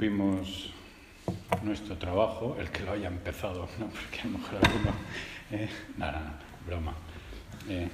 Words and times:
interrumpimos 0.00 0.70
nuestro 1.62 1.96
trabajo, 1.96 2.56
el 2.58 2.70
que 2.70 2.84
lo 2.84 2.92
haya 2.92 3.08
empezado, 3.08 3.68
¿no? 3.78 3.86
porque 3.90 4.20
a 4.22 4.24
lo 4.24 4.38
mejor 4.38 4.54
alguno... 4.56 4.92
Eh, 5.52 5.68
nada, 5.98 6.38
broma. 6.66 6.94
Eh, 7.68 7.88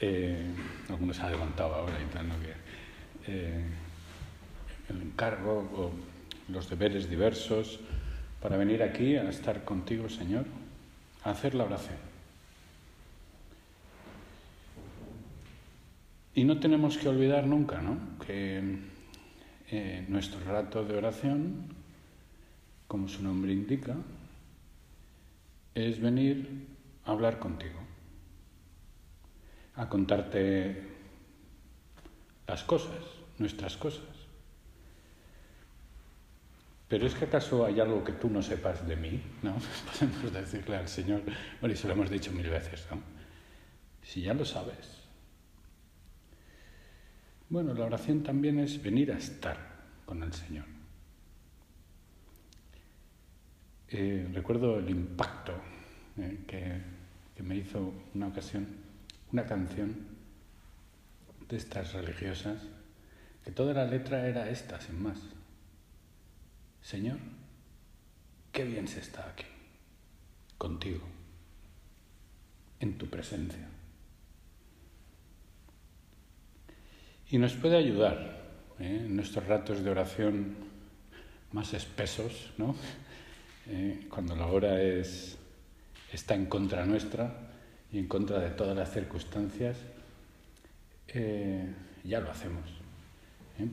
eh, 0.00 0.46
algunos 0.90 1.16
se 1.16 1.22
ha 1.22 1.30
levantado 1.30 1.74
ahora 1.74 1.94
¿no? 2.22 2.34
que, 2.40 2.52
eh, 3.28 3.64
el 4.90 5.02
encargo 5.02 5.70
o 5.74 5.92
los 6.52 6.68
deberes 6.68 7.08
diversos 7.08 7.80
para 8.42 8.56
venir 8.56 8.82
aquí 8.82 9.16
a 9.16 9.30
estar 9.30 9.64
contigo, 9.64 10.08
Señor, 10.10 10.44
a 11.24 11.30
hacer 11.30 11.54
la 11.54 11.64
oración. 11.64 11.96
Y 16.34 16.44
no 16.44 16.58
tenemos 16.58 16.98
que 16.98 17.08
olvidar 17.08 17.46
nunca 17.46 17.80
¿no? 17.80 17.96
que 18.26 18.91
eh, 19.74 20.04
nuestro 20.06 20.38
rato 20.44 20.84
de 20.84 20.98
oración, 20.98 21.74
como 22.86 23.08
su 23.08 23.22
nombre 23.22 23.54
indica, 23.54 23.96
es 25.74 25.98
venir 25.98 26.66
a 27.06 27.12
hablar 27.12 27.38
contigo, 27.38 27.80
a 29.76 29.88
contarte 29.88 30.82
las 32.46 32.62
cosas, 32.64 33.00
nuestras 33.38 33.78
cosas. 33.78 34.04
Pero 36.86 37.06
es 37.06 37.14
que 37.14 37.24
acaso 37.24 37.64
hay 37.64 37.80
algo 37.80 38.04
que 38.04 38.12
tú 38.12 38.28
no 38.28 38.42
sepas 38.42 38.86
de 38.86 38.96
mí, 38.96 39.22
¿no? 39.40 39.56
Podemos 39.98 40.34
decirle 40.34 40.76
al 40.76 40.88
Señor, 40.88 41.22
bueno, 41.62 41.72
y 41.72 41.78
se 41.78 41.86
lo 41.88 41.94
hemos 41.94 42.10
dicho 42.10 42.30
mil 42.30 42.50
veces, 42.50 42.86
¿no? 42.90 43.00
Si 44.02 44.20
ya 44.20 44.34
lo 44.34 44.44
sabes. 44.44 45.01
Bueno, 47.52 47.74
la 47.74 47.84
oración 47.84 48.22
también 48.22 48.58
es 48.60 48.82
venir 48.82 49.12
a 49.12 49.18
estar 49.18 49.58
con 50.06 50.22
el 50.22 50.32
Señor. 50.32 50.64
Eh, 53.88 54.26
recuerdo 54.32 54.78
el 54.78 54.88
impacto 54.88 55.52
eh, 56.16 56.44
que, 56.46 56.80
que 57.36 57.42
me 57.42 57.56
hizo 57.56 57.92
una 58.14 58.28
ocasión, 58.28 58.66
una 59.32 59.44
canción 59.44 59.94
de 61.46 61.58
estas 61.58 61.92
religiosas, 61.92 62.62
que 63.44 63.50
toda 63.50 63.74
la 63.74 63.84
letra 63.84 64.26
era 64.26 64.48
esta, 64.48 64.80
sin 64.80 65.02
más. 65.02 65.18
Señor, 66.80 67.18
qué 68.50 68.64
bien 68.64 68.88
se 68.88 69.00
está 69.00 69.28
aquí, 69.28 69.44
contigo, 70.56 71.06
en 72.80 72.96
tu 72.96 73.08
presencia. 73.08 73.68
Y 77.32 77.38
nos 77.38 77.54
puede 77.54 77.78
ayudar 77.78 78.42
¿eh? 78.78 79.04
en 79.06 79.16
nuestros 79.16 79.46
ratos 79.46 79.82
de 79.82 79.88
oración 79.88 80.54
más 81.52 81.74
espesos, 81.74 82.52
¿no? 82.58 82.76
Eh, 83.68 84.08
cuando 84.10 84.34
la 84.34 84.46
hora 84.46 84.82
es, 84.82 85.38
está 86.12 86.34
en 86.34 86.46
contra 86.46 86.84
nuestra 86.84 87.32
y 87.92 88.00
en 88.00 88.08
contra 88.08 88.40
de 88.40 88.50
todas 88.50 88.76
las 88.76 88.92
circunstancias, 88.92 89.78
eh, 91.06 91.72
ya 92.02 92.18
lo 92.18 92.32
hacemos, 92.32 92.64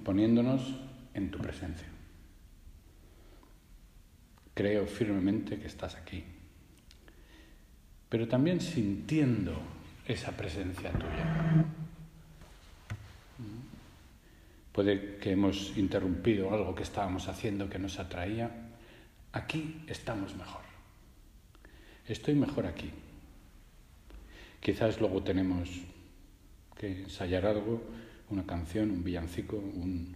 poniéndonos 0.03 0.75
en 1.15 1.31
tu 1.31 1.39
presencia. 1.39 1.87
Creo 4.53 4.85
firmemente 4.85 5.57
que 5.57 5.65
estás 5.65 5.95
aquí, 5.95 6.23
pero 8.09 8.27
también 8.27 8.61
sintiendo 8.61 9.59
esa 10.05 10.37
presencia 10.37 10.91
tuya. 10.91 11.65
Puede 14.71 15.17
que 15.17 15.31
hemos 15.31 15.75
interrumpido 15.77 16.53
algo 16.53 16.75
que 16.75 16.83
estábamos 16.83 17.27
haciendo 17.27 17.69
que 17.69 17.79
nos 17.79 17.99
atraía. 17.99 18.51
Aquí 19.31 19.83
estamos 19.87 20.35
mejor. 20.35 20.61
Estoy 22.07 22.35
mejor 22.35 22.65
aquí. 22.65 22.91
Quizás 24.59 24.99
luego 24.99 25.23
tenemos 25.23 25.69
que 26.77 27.01
ensayar 27.03 27.45
algo, 27.45 27.81
una 28.29 28.45
canción, 28.45 28.91
un 28.91 29.03
villancico, 29.03 29.57
un, 29.57 30.15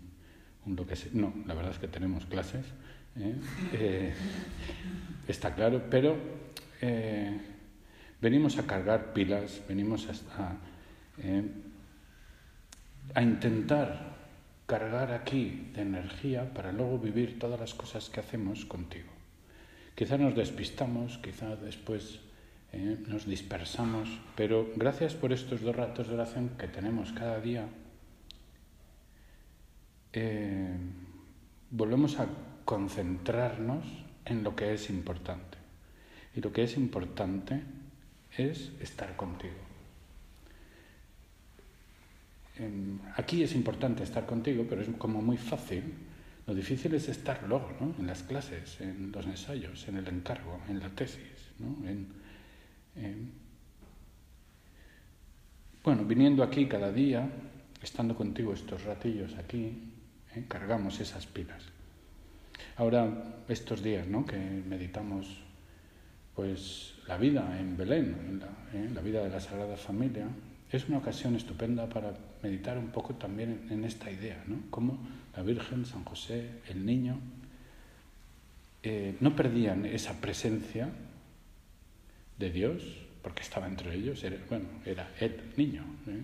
lo 0.65 0.85
que 0.85 0.95
sea. 0.95 1.11
No, 1.13 1.33
la 1.45 1.53
verdad 1.53 1.71
es 1.71 1.79
que 1.79 1.87
tenemos 1.87 2.25
clases. 2.25 2.65
¿eh? 3.17 3.35
Eh, 3.73 4.13
está 5.27 5.53
claro, 5.55 5.83
pero 5.89 6.15
eh, 6.81 7.39
venimos 8.21 8.57
a 8.57 8.65
cargar 8.65 9.13
pilas, 9.13 9.61
venimos 9.67 10.07
a 13.13 13.21
intentar 13.21 14.12
cargar 14.65 15.11
aquí 15.11 15.71
de 15.75 15.81
energía 15.81 16.53
para 16.53 16.71
luego 16.71 16.97
vivir 16.99 17.39
todas 17.39 17.59
las 17.59 17.73
cosas 17.73 18.09
que 18.09 18.19
hacemos 18.19 18.65
contigo. 18.65 19.09
Quizá 19.95 20.17
nos 20.17 20.35
despistamos, 20.35 21.17
quizá 21.19 21.55
después 21.55 22.19
eh, 22.71 22.97
nos 23.07 23.25
dispersamos, 23.25 24.09
pero 24.35 24.71
gracias 24.75 25.13
por 25.13 25.31
estos 25.31 25.61
dos 25.61 25.75
ratos 25.75 26.07
de 26.07 26.15
oración 26.15 26.49
que 26.57 26.67
tenemos 26.67 27.11
cada 27.11 27.39
día, 27.39 27.67
eh, 30.13 30.75
volvemos 31.69 32.19
a 32.19 32.27
concentrarnos 32.65 33.85
en 34.25 34.43
lo 34.43 34.55
que 34.55 34.73
es 34.73 34.89
importante. 34.89 35.57
Y 36.35 36.41
lo 36.41 36.51
que 36.51 36.63
es 36.63 36.77
importante 36.77 37.61
es 38.37 38.71
estar 38.79 39.15
contigo. 39.15 39.62
Aquí 43.15 43.41
es 43.41 43.55
importante 43.55 44.03
estar 44.03 44.25
contigo, 44.25 44.65
pero 44.69 44.81
es 44.81 44.89
como 44.97 45.21
muy 45.21 45.37
fácil. 45.37 45.83
Lo 46.45 46.53
difícil 46.53 46.93
es 46.93 47.09
estar 47.09 47.41
luego, 47.47 47.71
¿no? 47.79 47.95
En 47.97 48.05
las 48.05 48.21
clases, 48.23 48.79
en 48.81 49.11
los 49.11 49.25
ensayos, 49.25 49.87
en 49.87 49.97
el 49.97 50.07
encargo, 50.07 50.59
en 50.69 50.79
la 50.79 50.89
tesis, 50.89 51.51
¿no? 51.57 51.87
En, 51.87 52.07
en... 52.95 53.31
Bueno, 55.83 56.05
viniendo 56.05 56.43
aquí 56.43 56.67
cada 56.67 56.91
día, 56.91 57.27
estando 57.81 58.15
contigo 58.15 58.53
estos 58.53 58.83
ratillos 58.83 59.35
aquí, 59.35 59.91
¿eh? 60.35 60.45
cargamos 60.47 60.99
esas 60.99 61.25
pilas. 61.25 61.63
Ahora, 62.75 63.41
estos 63.47 63.81
días, 63.81 64.07
¿no? 64.07 64.25
Que 64.25 64.37
meditamos, 64.37 65.41
pues, 66.35 66.95
la 67.07 67.17
vida 67.17 67.59
en 67.59 67.75
Belén, 67.77 68.41
¿eh? 68.73 68.89
la 68.93 69.01
vida 69.01 69.23
de 69.23 69.29
la 69.29 69.39
Sagrada 69.39 69.75
Familia, 69.75 70.27
es 70.71 70.87
una 70.87 70.99
ocasión 70.99 71.35
estupenda 71.35 71.87
para 71.87 72.13
meditar 72.43 72.77
un 72.77 72.89
poco 72.89 73.15
también 73.15 73.67
en 73.69 73.85
esta 73.85 74.11
idea, 74.11 74.43
¿no? 74.45 74.57
Cómo 74.69 74.99
la 75.35 75.41
Virgen, 75.41 75.85
San 75.85 76.03
José, 76.03 76.49
el 76.67 76.85
niño, 76.85 77.19
eh, 78.83 79.15
no 79.21 79.33
perdían 79.33 79.85
esa 79.85 80.19
presencia 80.19 80.89
de 82.37 82.51
Dios, 82.51 82.83
porque 83.21 83.41
estaba 83.41 83.67
entre 83.67 83.95
ellos, 83.95 84.21
era, 84.25 84.37
bueno, 84.49 84.65
era 84.85 85.09
el 85.21 85.39
niño. 85.55 85.85
¿eh? 86.07 86.23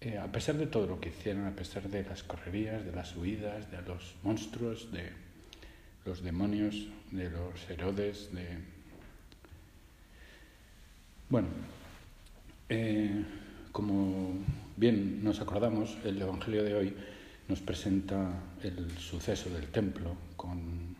Eh, 0.00 0.18
a 0.18 0.30
pesar 0.30 0.56
de 0.56 0.68
todo 0.68 0.86
lo 0.86 1.00
que 1.00 1.08
hicieron, 1.08 1.44
a 1.44 1.56
pesar 1.56 1.88
de 1.88 2.04
las 2.04 2.22
correrías, 2.22 2.84
de 2.84 2.92
las 2.92 3.16
huidas, 3.16 3.68
de 3.72 3.82
los 3.82 4.14
monstruos, 4.22 4.92
de 4.92 5.10
los 6.04 6.22
demonios, 6.22 6.86
de 7.10 7.30
los 7.30 7.68
Herodes, 7.68 8.32
de... 8.32 8.76
Bueno, 11.28 11.48
como 13.72 14.34
bien 14.76 15.24
nos 15.24 15.40
acordamos, 15.40 15.96
el 16.04 16.20
Evangelio 16.20 16.62
de 16.62 16.74
hoy 16.74 16.94
nos 17.48 17.60
presenta 17.60 18.42
el 18.62 18.90
suceso 18.98 19.50
del 19.50 19.68
templo 19.68 20.16
con 20.36 20.96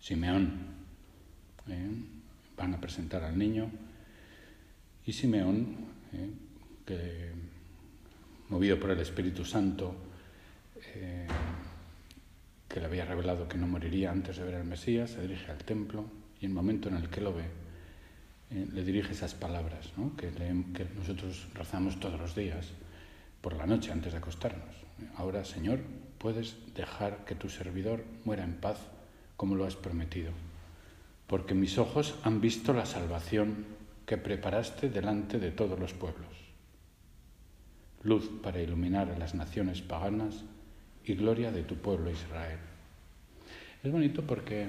Simeón. 0.00 0.50
¿eh? 1.68 1.90
Van 2.56 2.74
a 2.74 2.80
presentar 2.80 3.22
al 3.22 3.38
niño 3.38 3.70
y 5.06 5.12
Simeón, 5.12 5.76
¿eh? 6.12 6.30
que 6.84 7.30
movido 8.48 8.78
por 8.78 8.90
el 8.90 9.00
Espíritu 9.00 9.44
Santo, 9.44 9.94
eh, 10.94 11.26
que 12.68 12.80
le 12.80 12.86
había 12.86 13.04
revelado 13.04 13.48
que 13.48 13.56
no 13.56 13.66
moriría 13.66 14.10
antes 14.10 14.36
de 14.36 14.44
ver 14.44 14.56
al 14.56 14.64
Mesías, 14.64 15.10
se 15.10 15.22
dirige 15.22 15.50
al 15.50 15.58
templo 15.58 16.04
y 16.40 16.46
en 16.46 16.50
el 16.50 16.54
momento 16.54 16.88
en 16.88 16.96
el 16.96 17.08
que 17.08 17.20
lo 17.20 17.32
ve, 17.34 17.44
le 18.50 18.84
dirige 18.84 19.12
esas 19.12 19.34
palabras 19.34 19.92
que 20.20 20.86
nosotros 20.94 21.48
rezamos 21.54 21.98
todos 21.98 22.20
los 22.20 22.34
días 22.34 22.72
por 23.42 23.54
la 23.54 23.66
noche 23.66 23.92
antes 23.92 24.12
de 24.12 24.18
acostarnos. 24.18 24.74
Ahora, 25.16 25.44
Señor, 25.44 25.80
puedes 26.18 26.56
dejar 26.74 27.24
que 27.26 27.34
tu 27.34 27.50
servidor 27.50 28.04
muera 28.24 28.44
en 28.44 28.54
paz 28.54 28.78
como 29.36 29.56
lo 29.56 29.66
has 29.66 29.76
prometido, 29.76 30.30
porque 31.26 31.54
mis 31.54 31.76
ojos 31.76 32.14
han 32.22 32.40
visto 32.40 32.72
la 32.72 32.86
salvación 32.86 33.66
que 34.06 34.16
preparaste 34.16 34.88
delante 34.88 35.38
de 35.38 35.50
todos 35.50 35.78
los 35.78 35.92
pueblos, 35.92 36.30
luz 38.04 38.30
para 38.42 38.62
iluminar 38.62 39.10
a 39.10 39.18
las 39.18 39.34
naciones 39.34 39.82
paganas 39.82 40.44
y 41.04 41.14
gloria 41.14 41.50
de 41.50 41.64
tu 41.64 41.74
pueblo 41.76 42.10
Israel. 42.10 42.58
Es 43.82 43.90
bonito 43.90 44.22
porque 44.22 44.68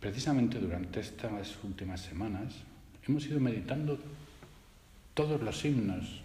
precisamente 0.00 0.58
durante 0.58 0.98
estas 0.98 1.62
últimas 1.62 2.00
semanas 2.00 2.54
hemos 3.06 3.24
ido 3.26 3.38
meditando 3.38 3.98
todos 5.14 5.40
los 5.40 5.64
himnos 5.64 6.22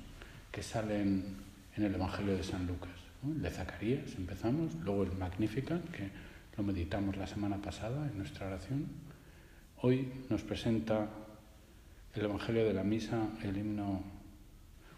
que 0.54 0.62
salen 0.62 1.36
en 1.76 1.84
el 1.84 1.96
Evangelio 1.96 2.38
de 2.38 2.44
San 2.44 2.68
Lucas. 2.68 2.92
El 3.26 3.42
de 3.42 3.50
Zacarías 3.50 4.16
empezamos, 4.16 4.76
luego 4.76 5.04
el 5.04 5.12
Magnificat, 5.14 5.84
que 5.90 6.10
lo 6.56 6.64
meditamos 6.64 7.18
la 7.18 7.26
semana 7.26 7.58
pasada 7.58 8.08
en 8.08 8.20
nuestra 8.20 8.48
oración. 8.48 8.86
Hoy 9.82 10.08
nos 10.30 10.44
presenta 10.44 11.10
el 12.14 12.26
Evangelio 12.26 12.66
de 12.66 12.74
la 12.74 12.84
Misa, 12.84 13.30
el 13.42 13.58
himno, 13.58 14.04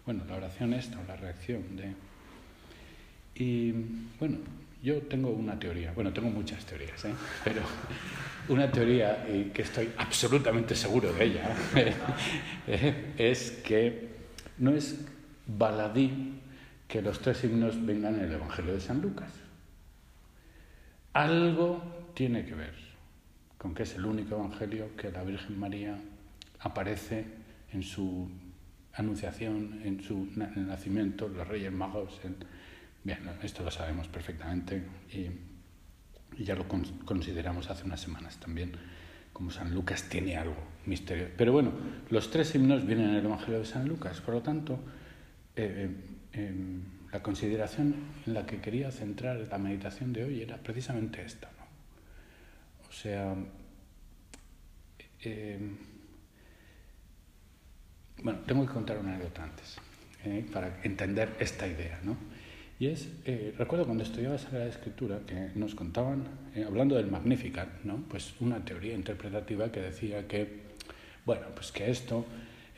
bueno, 0.04 0.24
la 0.28 0.36
oración 0.36 0.74
esta, 0.74 1.00
o 1.00 1.04
la 1.08 1.16
reacción 1.16 1.74
de... 1.74 1.94
Y 3.34 3.72
bueno, 4.20 4.36
yo 4.82 5.00
tengo 5.02 5.30
una 5.30 5.58
teoría, 5.58 5.92
bueno, 5.92 6.12
tengo 6.12 6.28
muchas 6.28 6.66
teorías, 6.66 7.02
¿eh? 7.06 7.14
pero 7.42 7.62
una 8.50 8.70
teoría 8.70 9.26
y 9.26 9.44
que 9.54 9.62
estoy 9.62 9.88
absolutamente 9.96 10.74
seguro 10.74 11.12
de 11.14 11.24
ella 11.24 11.56
¿eh? 12.66 13.14
es 13.16 13.52
que 13.64 14.16
no 14.58 14.72
es 14.72 15.15
baladí 15.46 16.40
que 16.88 17.02
los 17.02 17.20
tres 17.20 17.44
himnos 17.44 17.84
vengan 17.84 18.14
en 18.16 18.26
el 18.26 18.32
Evangelio 18.32 18.74
de 18.74 18.80
San 18.80 19.00
Lucas. 19.00 19.32
Algo 21.12 22.10
tiene 22.14 22.44
que 22.44 22.54
ver 22.54 22.74
con 23.58 23.74
que 23.74 23.84
es 23.84 23.94
el 23.94 24.04
único 24.04 24.36
Evangelio 24.36 24.94
que 24.96 25.10
la 25.10 25.22
Virgen 25.22 25.58
María 25.58 25.98
aparece 26.60 27.24
en 27.72 27.82
su 27.82 28.28
anunciación, 28.94 29.80
en 29.84 30.02
su 30.02 30.28
nacimiento, 30.34 31.28
los 31.28 31.46
Reyes 31.46 31.72
Magos. 31.72 32.20
Bien, 33.04 33.18
esto 33.42 33.62
lo 33.62 33.70
sabemos 33.70 34.08
perfectamente 34.08 34.82
y, 35.12 35.30
ya 36.42 36.54
lo 36.54 36.66
consideramos 36.68 37.70
hace 37.70 37.84
unas 37.84 38.00
semanas 38.00 38.38
también, 38.38 38.72
como 39.32 39.50
San 39.50 39.72
Lucas 39.72 40.08
tiene 40.08 40.36
algo 40.36 40.56
misterioso. 40.84 41.32
Pero 41.36 41.52
bueno, 41.52 41.72
los 42.10 42.30
tres 42.30 42.54
himnos 42.54 42.86
vienen 42.86 43.08
en 43.10 43.14
el 43.16 43.24
Evangelio 43.24 43.60
de 43.60 43.64
San 43.64 43.88
Lucas, 43.88 44.20
por 44.20 44.34
lo 44.34 44.42
tanto, 44.42 44.78
eh, 45.56 45.88
eh, 46.32 46.54
la 47.12 47.22
consideración 47.22 47.94
en 48.26 48.34
la 48.34 48.44
que 48.46 48.60
quería 48.60 48.90
centrar 48.90 49.38
la 49.50 49.58
meditación 49.58 50.12
de 50.12 50.24
hoy 50.24 50.42
era 50.42 50.58
precisamente 50.58 51.22
esta. 51.24 51.50
¿no? 51.58 52.88
O 52.88 52.92
sea, 52.92 53.34
eh, 55.22 55.58
bueno, 58.22 58.40
tengo 58.46 58.66
que 58.66 58.72
contar 58.72 58.98
una 58.98 59.14
anécdota 59.14 59.44
antes 59.44 59.76
eh, 60.24 60.44
para 60.52 60.80
entender 60.82 61.34
esta 61.38 61.66
idea. 61.66 62.00
¿no? 62.02 62.16
Y 62.78 62.88
es, 62.88 63.08
eh, 63.24 63.54
recuerdo 63.56 63.86
cuando 63.86 64.04
estudiaba 64.04 64.36
Sagrada 64.38 64.66
Escritura 64.66 65.20
que 65.26 65.52
nos 65.54 65.74
contaban, 65.74 66.24
hablando 66.66 66.96
del 66.96 67.10
Magnificat, 67.10 67.82
¿no? 67.84 68.04
pues 68.08 68.34
una 68.40 68.64
teoría 68.64 68.94
interpretativa 68.94 69.70
que 69.72 69.80
decía 69.80 70.26
que, 70.28 70.66
bueno, 71.24 71.46
pues 71.54 71.72
que 71.72 71.90
esto 71.90 72.26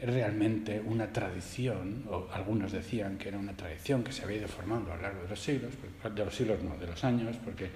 es 0.01 0.15
realmente 0.15 0.81
una 0.81 1.13
tradición, 1.13 2.05
o 2.09 2.29
algunos 2.33 2.71
decían 2.73 3.19
que 3.19 3.29
era 3.29 3.39
una 3.39 3.57
tradición 3.57 4.05
que 4.05 4.13
se 4.13 4.23
había 4.23 4.39
ido 4.39 4.49
formando 4.49 4.93
a 4.93 4.97
lo 4.97 5.03
largo 5.03 5.23
de 5.23 5.29
los 5.29 5.41
siglos, 5.41 5.73
de 6.15 6.25
los 6.25 6.35
siglos 6.35 6.63
no, 6.63 6.77
de 6.77 6.87
los 6.87 7.03
años, 7.03 7.37
porque 7.45 7.71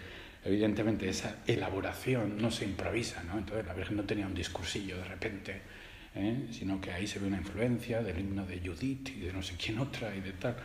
evidentemente 0.44 1.08
esa 1.08 1.38
elaboración 1.46 2.38
no 2.38 2.50
se 2.50 2.64
improvisa, 2.64 3.24
¿no? 3.24 3.38
Entonces 3.38 3.66
la 3.66 3.74
Virgen 3.74 3.96
no 3.96 4.04
tenía 4.04 4.26
un 4.26 4.34
discursillo 4.34 4.98
de 4.98 5.04
repente, 5.04 5.60
¿eh? 6.14 6.48
sino 6.52 6.80
que 6.80 6.92
ahí 6.92 7.06
se 7.06 7.18
ve 7.18 7.26
una 7.26 7.38
influencia 7.38 8.02
del 8.02 8.18
himno 8.18 8.46
de 8.46 8.60
Judith 8.60 9.08
y 9.08 9.20
de 9.20 9.32
no 9.32 9.42
sé 9.42 9.56
quién 9.56 9.78
otra 9.78 10.14
y 10.14 10.20
de 10.20 10.32
tal. 10.32 10.56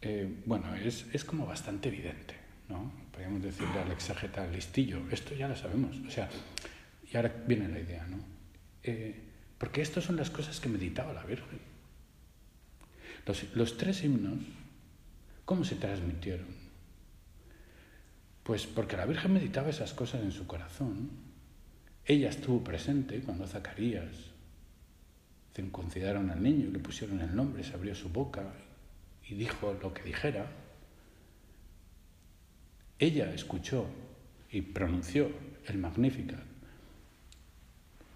Eh, 0.00 0.28
bueno, 0.46 0.74
es, 0.76 1.06
es, 1.12 1.24
como 1.24 1.44
bastante 1.44 1.88
evidente, 1.88 2.34
¿no? 2.68 2.92
Podríamos 3.10 3.42
decirle 3.42 3.80
al 3.80 3.90
exégeta 3.90 4.46
listillo, 4.46 5.02
esto 5.10 5.34
ya 5.34 5.48
lo 5.48 5.56
sabemos, 5.56 5.96
o 6.06 6.10
sea, 6.10 6.28
y 7.10 7.16
ahora 7.16 7.34
viene 7.46 7.66
la 7.66 7.80
idea, 7.80 8.06
¿no? 8.08 8.18
Eh, 8.84 9.27
porque 9.58 9.82
estas 9.82 10.04
son 10.04 10.16
las 10.16 10.30
cosas 10.30 10.60
que 10.60 10.68
meditaba 10.68 11.12
la 11.12 11.24
Virgen. 11.24 11.58
Los, 13.54 13.76
tres 13.76 14.04
himnos, 14.04 14.38
¿cómo 15.44 15.64
se 15.64 15.74
transmitieron? 15.74 16.46
Pues 18.42 18.66
porque 18.66 18.96
la 18.96 19.04
Virgen 19.04 19.34
meditaba 19.34 19.68
esas 19.68 19.92
cosas 19.92 20.22
en 20.22 20.32
su 20.32 20.46
corazón. 20.46 21.10
Ella 22.06 22.30
estuvo 22.30 22.64
presente 22.64 23.20
cuando 23.20 23.46
Zacarías 23.46 24.28
circuncidaron 25.54 26.30
al 26.30 26.42
niño 26.42 26.70
le 26.70 26.78
pusieron 26.78 27.20
el 27.20 27.34
nombre, 27.34 27.64
se 27.64 27.74
abrió 27.74 27.94
su 27.94 28.08
boca 28.08 28.54
y 29.28 29.34
dijo 29.34 29.76
lo 29.82 29.92
que 29.92 30.04
dijera. 30.04 30.46
Ella 32.98 33.32
escuchó 33.34 33.86
y 34.50 34.62
pronunció 34.62 35.30
el 35.66 35.78
Magnificat. 35.78 36.40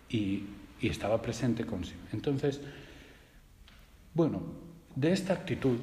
Y 0.09 0.45
y 0.83 0.89
estaba 0.89 1.23
presente 1.23 1.65
consigo. 1.65 2.01
Entonces, 2.13 2.61
bueno, 4.13 4.43
de 4.97 5.13
esta 5.13 5.33
actitud 5.33 5.79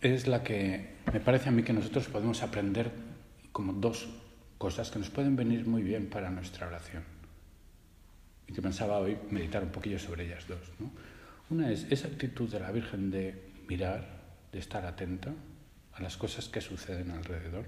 es 0.00 0.28
la 0.28 0.42
que 0.42 0.94
me 1.12 1.20
parece 1.20 1.48
a 1.48 1.52
mí 1.52 1.64
que 1.64 1.72
nosotros 1.72 2.06
podemos 2.06 2.42
aprender 2.42 2.92
como 3.50 3.72
dos 3.72 4.08
cosas 4.56 4.90
que 4.90 5.00
nos 5.00 5.10
pueden 5.10 5.34
venir 5.34 5.66
muy 5.66 5.82
bien 5.82 6.08
para 6.08 6.30
nuestra 6.30 6.68
oración. 6.68 7.02
Y 8.46 8.52
que 8.52 8.62
pensaba 8.62 8.98
hoy 8.98 9.18
meditar 9.30 9.64
un 9.64 9.70
poquillo 9.70 9.98
sobre 9.98 10.26
ellas 10.26 10.46
dos. 10.46 10.60
Una 11.50 11.70
es 11.70 11.86
esa 11.90 12.06
actitud 12.06 12.48
de 12.48 12.60
la 12.60 12.70
Virgen 12.70 13.10
de 13.10 13.50
mirar, 13.68 14.06
de 14.52 14.60
estar 14.60 14.86
atenta 14.86 15.34
a 15.92 16.02
las 16.02 16.16
cosas 16.16 16.48
que 16.48 16.60
suceden 16.60 17.10
alrededor. 17.10 17.66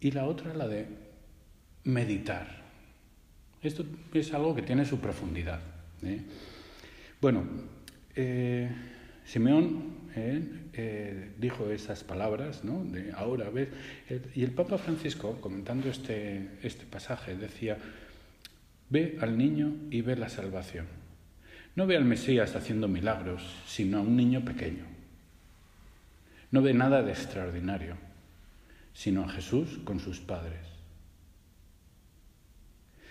Y 0.00 0.10
la 0.10 0.26
otra, 0.26 0.52
la 0.52 0.66
de 0.66 0.88
meditar, 1.84 2.67
esto 3.62 3.84
es 4.14 4.32
algo 4.32 4.54
que 4.54 4.62
tiene 4.62 4.84
su 4.84 4.98
profundidad. 5.00 5.60
¿eh? 6.02 6.20
Bueno, 7.20 7.44
eh, 8.14 8.70
Simeón 9.24 9.98
eh, 10.14 11.30
dijo 11.38 11.70
esas 11.70 12.04
palabras, 12.04 12.64
¿no? 12.64 12.84
De 12.84 13.12
ahora 13.12 13.50
ves. 13.50 13.68
Y 14.34 14.44
el 14.44 14.52
Papa 14.52 14.78
Francisco, 14.78 15.40
comentando 15.40 15.88
este, 15.88 16.48
este 16.62 16.86
pasaje, 16.86 17.36
decía: 17.36 17.78
Ve 18.90 19.18
al 19.20 19.36
niño 19.36 19.72
y 19.90 20.02
ve 20.02 20.16
la 20.16 20.28
salvación. 20.28 20.86
No 21.74 21.86
ve 21.86 21.96
al 21.96 22.04
Mesías 22.04 22.56
haciendo 22.56 22.88
milagros, 22.88 23.42
sino 23.66 23.98
a 23.98 24.00
un 24.00 24.16
niño 24.16 24.44
pequeño. 24.44 24.84
No 26.50 26.62
ve 26.62 26.74
nada 26.74 27.02
de 27.02 27.12
extraordinario, 27.12 27.96
sino 28.94 29.24
a 29.24 29.28
Jesús 29.28 29.78
con 29.84 30.00
sus 30.00 30.18
padres. 30.18 30.77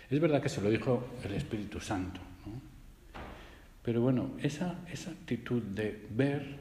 Es 0.10 0.22
verdad 0.22 0.42
que 0.42 0.50
se 0.50 0.62
lo 0.62 0.70
dijo 0.70 1.06
el 1.24 1.34
Espíritu 1.34 1.82
Santo, 1.82 2.22
¿no? 2.46 2.62
pero 3.84 4.02
bueno, 4.02 4.32
esa, 4.40 4.80
esa 4.92 5.12
actitud 5.12 5.62
de 5.62 6.08
ver 6.12 6.60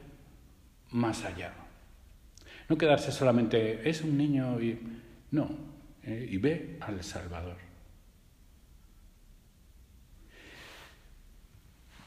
más 0.91 1.23
allá, 1.23 1.53
no 2.67 2.77
quedarse 2.77 3.11
solamente, 3.11 3.89
es 3.89 4.01
un 4.01 4.17
niño 4.17 4.61
y 4.61 4.79
no, 5.31 5.49
eh, 6.03 6.27
y 6.29 6.37
ve 6.37 6.77
al 6.81 7.03
Salvador. 7.03 7.57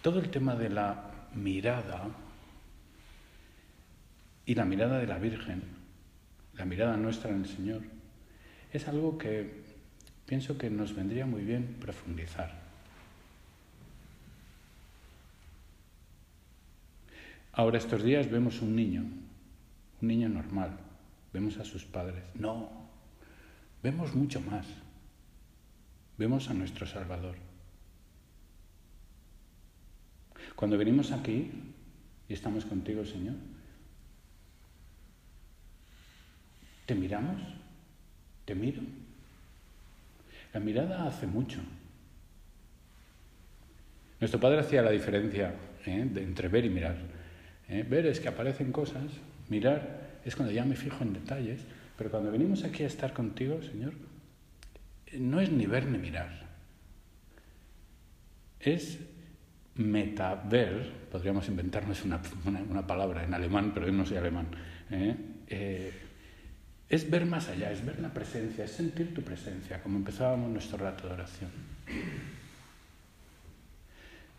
Todo 0.02 0.18
el 0.20 0.30
tema 0.30 0.54
de 0.54 0.68
la 0.68 1.10
mirada 1.34 2.08
y 4.44 4.54
la 4.54 4.64
mirada 4.64 4.98
de 4.98 5.06
la 5.06 5.18
Virgen, 5.18 5.62
la 6.54 6.64
mirada 6.66 6.96
nuestra 6.96 7.30
en 7.30 7.44
el 7.44 7.48
Señor, 7.48 7.82
es 8.72 8.88
algo 8.88 9.16
que 9.18 9.59
pienso 10.30 10.56
que 10.56 10.70
nos 10.70 10.94
vendría 10.94 11.26
muy 11.26 11.42
bien 11.42 11.76
profundizar. 11.80 12.52
Ahora 17.52 17.78
estos 17.78 18.04
días 18.04 18.30
vemos 18.30 18.62
un 18.62 18.76
niño, 18.76 19.02
un 20.00 20.08
niño 20.08 20.28
normal, 20.28 20.78
vemos 21.32 21.56
a 21.58 21.64
sus 21.64 21.84
padres. 21.84 22.22
No, 22.34 22.70
vemos 23.82 24.14
mucho 24.14 24.40
más. 24.40 24.68
Vemos 26.16 26.48
a 26.48 26.54
nuestro 26.54 26.86
Salvador. 26.86 27.34
Cuando 30.54 30.78
venimos 30.78 31.10
aquí 31.10 31.50
y 32.28 32.32
estamos 32.32 32.64
contigo, 32.64 33.04
Señor, 33.04 33.34
¿Te 36.86 36.94
miramos? 36.94 37.40
¿Te 38.44 38.54
miro? 38.54 38.82
La 40.52 40.60
mirada 40.60 41.06
hace 41.06 41.26
mucho. 41.26 41.60
Nuestro 44.18 44.40
padre 44.40 44.60
hacía 44.60 44.82
la 44.82 44.90
diferencia 44.90 45.54
¿eh? 45.86 46.08
entre 46.16 46.48
ver 46.48 46.64
y 46.64 46.70
mirar. 46.70 46.96
¿eh? 47.68 47.84
Ver 47.88 48.06
es 48.06 48.20
que 48.20 48.28
aparecen 48.28 48.72
cosas, 48.72 49.04
mirar 49.48 50.20
es 50.24 50.36
cuando 50.36 50.52
ya 50.52 50.64
me 50.64 50.76
fijo 50.76 51.02
en 51.02 51.14
detalles, 51.14 51.62
pero 51.96 52.10
cuando 52.10 52.30
venimos 52.30 52.64
aquí 52.64 52.82
a 52.82 52.86
estar 52.86 53.12
contigo, 53.12 53.62
Señor, 53.62 53.94
no 55.18 55.40
es 55.40 55.50
ni 55.50 55.66
ver 55.66 55.86
ni 55.86 55.98
mirar. 55.98 56.48
Es 58.58 58.98
metaver, 59.76 60.90
podríamos 61.10 61.48
inventarnos 61.48 62.04
una, 62.04 62.20
una, 62.68 62.86
palabra 62.86 63.24
en 63.24 63.32
alemán, 63.32 63.72
pero 63.72 63.86
yo 63.86 63.92
no 63.92 64.04
soy 64.04 64.18
alemán. 64.18 64.48
¿eh? 64.90 65.92
Es 66.90 67.08
ver 67.08 67.24
más 67.24 67.48
allá, 67.48 67.70
es 67.70 67.84
ver 67.86 68.00
la 68.00 68.12
presencia, 68.12 68.64
es 68.64 68.72
sentir 68.72 69.14
tu 69.14 69.22
presencia, 69.22 69.80
como 69.82 69.96
empezábamos 69.96 70.50
nuestro 70.50 70.76
rato 70.76 71.06
de 71.06 71.14
oración. 71.14 71.50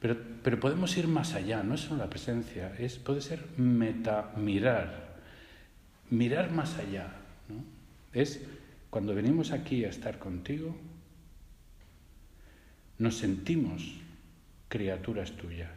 Pero, 0.02 0.18
pero 0.44 0.60
podemos 0.60 0.96
ir 0.98 1.08
más 1.08 1.34
allá, 1.34 1.64
no 1.64 1.76
es 1.76 1.82
solo 1.82 2.04
la 2.04 2.10
presencia, 2.10 2.76
es, 2.78 2.98
puede 2.98 3.22
ser 3.22 3.46
meta 3.58 4.34
mirar, 4.36 5.16
mirar 6.10 6.52
más 6.52 6.78
allá. 6.78 7.08
¿no? 7.48 7.64
Es 8.12 8.42
cuando 8.90 9.16
venimos 9.16 9.52
aquí 9.52 9.86
a 9.86 9.90
estar 9.90 10.20
contigo, 10.20 10.76
nos 12.98 13.18
sentimos 13.18 13.94
criaturas 14.68 15.32
tuyas. 15.32 15.72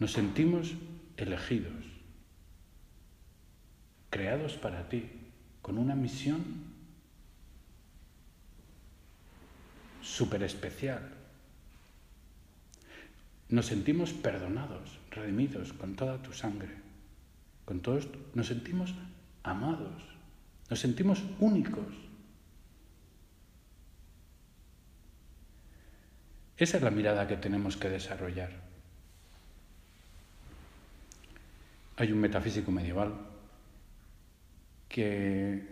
Nos 0.00 0.12
sentimos 0.12 0.74
elegidos, 1.16 1.84
creados 4.10 4.54
para 4.54 4.88
ti, 4.88 5.08
con 5.62 5.78
una 5.78 5.94
misión 5.94 6.44
súper 10.02 10.42
especial. 10.42 11.08
Nos 13.48 13.66
sentimos 13.66 14.12
perdonados, 14.12 14.98
redimidos 15.10 15.72
con 15.72 15.94
toda 15.94 16.20
tu 16.22 16.32
sangre. 16.32 16.74
Con 17.64 17.80
todos, 17.80 18.08
nos 18.34 18.48
sentimos 18.48 18.94
amados, 19.42 20.02
nos 20.68 20.80
sentimos 20.80 21.22
únicos. 21.38 21.94
Esa 26.56 26.76
es 26.76 26.82
la 26.82 26.90
mirada 26.90 27.26
que 27.26 27.36
tenemos 27.36 27.76
que 27.76 27.88
desarrollar. 27.88 28.50
Hay 31.96 32.12
un 32.12 32.18
metafísico 32.18 32.70
medieval 32.70 33.29
que 34.90 35.62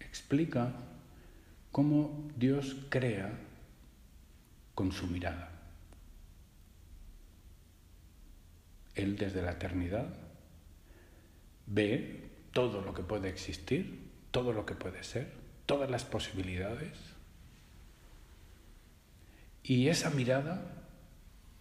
explica 0.00 0.72
cómo 1.70 2.28
Dios 2.36 2.76
crea 2.88 3.30
con 4.74 4.90
su 4.90 5.06
mirada. 5.06 5.52
Él 8.96 9.16
desde 9.16 9.42
la 9.42 9.52
eternidad 9.52 10.08
ve 11.66 12.30
todo 12.52 12.80
lo 12.80 12.94
que 12.94 13.02
puede 13.02 13.28
existir, 13.28 14.10
todo 14.30 14.52
lo 14.52 14.66
que 14.66 14.74
puede 14.74 15.04
ser, 15.04 15.32
todas 15.66 15.90
las 15.90 16.04
posibilidades 16.04 16.98
y 19.62 19.88
esa 19.88 20.10
mirada 20.10 20.62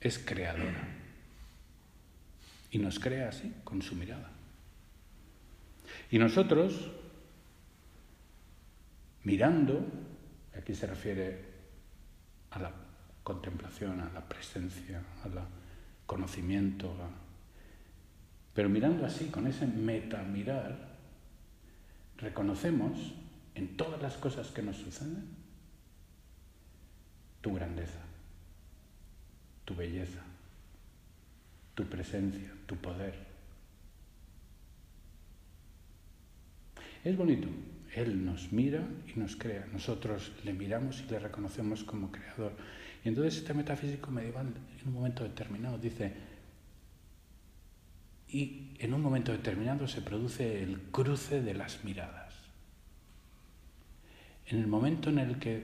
es 0.02 0.20
creadora. 0.20 0.88
Y 2.70 2.80
nos 2.80 3.00
crea 3.00 3.30
así, 3.30 3.54
con 3.64 3.82
su 3.82 3.96
mirada. 3.96 4.33
Y 6.14 6.20
nosotros, 6.20 6.92
mirando, 9.24 9.84
aquí 10.56 10.76
se 10.76 10.86
refiere 10.86 11.44
a 12.52 12.60
la 12.60 12.72
contemplación, 13.24 14.00
a 14.00 14.14
la 14.14 14.22
presencia, 14.30 15.02
al 15.24 15.32
conocimiento, 16.06 16.94
pero 18.54 18.70
mirando 18.70 19.08
así, 19.08 19.30
con 19.30 19.48
ese 19.48 19.66
meta-mirar, 19.66 20.98
reconocemos 22.18 23.16
en 23.56 23.76
todas 23.76 24.00
las 24.00 24.16
cosas 24.18 24.50
que 24.52 24.62
nos 24.62 24.78
suceden 24.78 25.26
tu 27.42 27.56
grandeza, 27.56 28.02
tu 29.66 29.74
belleza, 29.74 30.22
tu 31.74 31.86
presencia, 31.86 32.54
tu 32.68 32.76
poder. 32.76 33.33
Es 37.04 37.18
bonito. 37.18 37.48
Él 37.96 38.26
nos 38.26 38.52
mira 38.52 38.84
y 39.14 39.20
nos 39.20 39.36
crea. 39.36 39.68
Nosotros 39.72 40.32
le 40.44 40.54
miramos 40.54 41.04
y 41.06 41.12
le 41.12 41.20
reconocemos 41.20 41.84
como 41.84 42.12
creador. 42.12 42.54
Y 43.04 43.10
entonces 43.10 43.38
este 43.38 43.54
metafísico 43.54 44.10
medieval 44.10 44.48
en 44.82 44.88
un 44.88 44.94
momento 44.94 45.24
determinado 45.24 45.78
dice, 45.78 46.14
y 48.28 48.72
en 48.80 48.94
un 48.94 49.02
momento 49.02 49.32
determinado 49.32 49.88
se 49.88 50.02
produce 50.02 50.64
el 50.64 50.80
cruce 50.92 51.42
de 51.42 51.54
las 51.54 51.84
miradas. 51.84 52.34
En 54.48 54.60
el 54.60 54.68
momento 54.68 55.10
en 55.10 55.20
el 55.20 55.38
que 55.38 55.64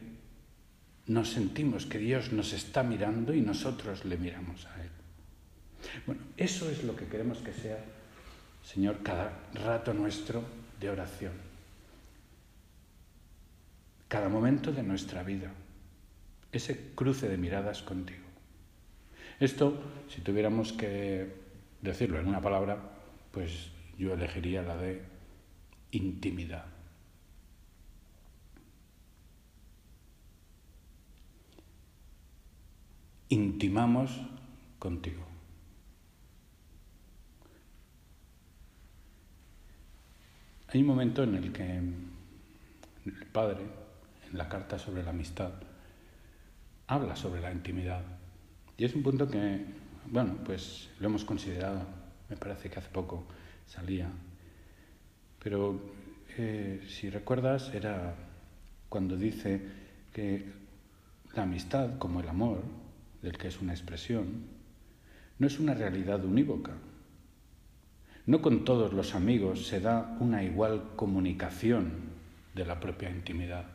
nos 1.08 1.32
sentimos 1.32 1.88
que 1.88 1.98
Dios 1.98 2.32
nos 2.32 2.54
está 2.54 2.84
mirando 2.84 3.34
y 3.34 3.42
nosotros 3.42 4.06
le 4.06 4.18
miramos 4.18 4.68
a 4.68 4.84
Él. 4.84 4.90
Bueno, 6.06 6.22
eso 6.38 6.70
es 6.70 6.84
lo 6.84 6.96
que 6.96 7.08
queremos 7.08 7.40
que 7.40 7.54
sea, 7.54 7.84
Señor, 8.64 9.02
cada 9.02 9.50
rato 9.54 9.94
nuestro 9.94 10.44
de 10.80 10.90
oración. 10.90 11.34
Cada 14.08 14.30
momento 14.30 14.72
de 14.72 14.84
nuestra 14.84 15.24
vida. 15.24 15.52
Ese 16.52 16.94
cruce 16.96 17.30
de 17.30 17.38
miradas 17.38 17.84
contigo. 17.84 18.26
Esto, 19.40 19.82
si 20.10 20.22
tuviéramos 20.22 20.74
que 20.74 21.32
decirlo 21.82 22.20
en 22.20 22.28
una 22.28 22.42
palabra, 22.42 22.78
pues 23.32 23.70
yo 23.98 24.14
elegiría 24.14 24.64
la 24.64 24.76
de 24.78 25.04
intimidad. 25.92 26.66
intimamos 33.30 34.10
contigo. 34.80 35.29
Hay 40.72 40.82
un 40.82 40.88
momento 40.88 41.24
en 41.24 41.34
el 41.34 41.52
que 41.52 41.78
el 41.78 43.26
Padre, 43.32 43.64
en 44.32 44.38
la 44.38 44.48
carta 44.48 44.78
sobre 44.78 45.02
la 45.02 45.10
amistad, 45.10 45.52
habla 46.86 47.16
sobre 47.16 47.42
la 47.42 47.52
intimidad. 47.52 48.04
Y 48.78 48.86
es 48.86 48.94
un 48.94 49.02
punto 49.02 49.28
que, 49.28 49.66
bueno, 50.12 50.38
pues 50.46 50.92
lo 51.00 51.08
hemos 51.08 51.26
considerado, 51.26 51.82
me 52.30 52.38
parece 52.38 52.70
que 52.70 52.78
hace 52.78 52.90
poco 52.90 53.24
salía. 53.66 54.12
Pero 55.44 55.80
eh, 56.38 56.86
si 56.88 57.10
recuerdas, 57.10 57.74
era 57.74 58.14
cuando 58.90 59.18
dice 59.18 59.66
que 60.14 60.52
la 61.34 61.44
amistad, 61.44 61.98
como 61.98 62.20
el 62.20 62.30
amor, 62.30 62.62
del 63.24 63.40
que 63.40 63.48
es 63.48 63.60
una 63.60 63.74
expresión, 63.74 64.44
no 65.40 65.48
es 65.48 65.60
una 65.60 65.74
realidad 65.74 66.24
unívoca. 66.24 66.74
No 68.30 68.44
con 68.44 68.64
todos 68.64 68.94
los 68.94 69.16
amigos 69.16 69.66
se 69.66 69.80
da 69.80 70.16
una 70.20 70.44
igual 70.44 70.92
comunicación 70.96 72.12
de 72.54 72.64
la 72.64 72.80
propia 72.80 73.10
intimidad. 73.10 73.66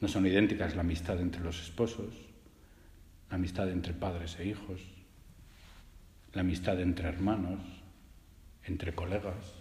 No 0.00 0.08
son 0.08 0.26
idénticas 0.26 0.74
la 0.74 0.80
amistad 0.80 1.20
entre 1.20 1.42
los 1.42 1.60
esposos, 1.60 2.14
la 3.28 3.36
amistad 3.36 3.68
entre 3.68 3.92
padres 3.92 4.38
e 4.38 4.46
hijos, 4.46 4.80
la 6.32 6.40
amistad 6.40 6.80
entre 6.80 7.10
hermanos, 7.10 7.60
entre 8.64 8.94
colegas, 8.94 9.52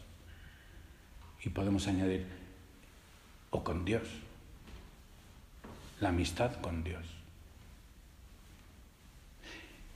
y 1.43 1.49
podemos 1.49 1.85
añadir, 1.89 2.25
o 3.49 3.61
con 3.61 3.83
Dios, 3.83 4.07
la 5.99 6.07
amistad 6.07 6.53
con 6.61 6.81
Dios. 6.81 7.16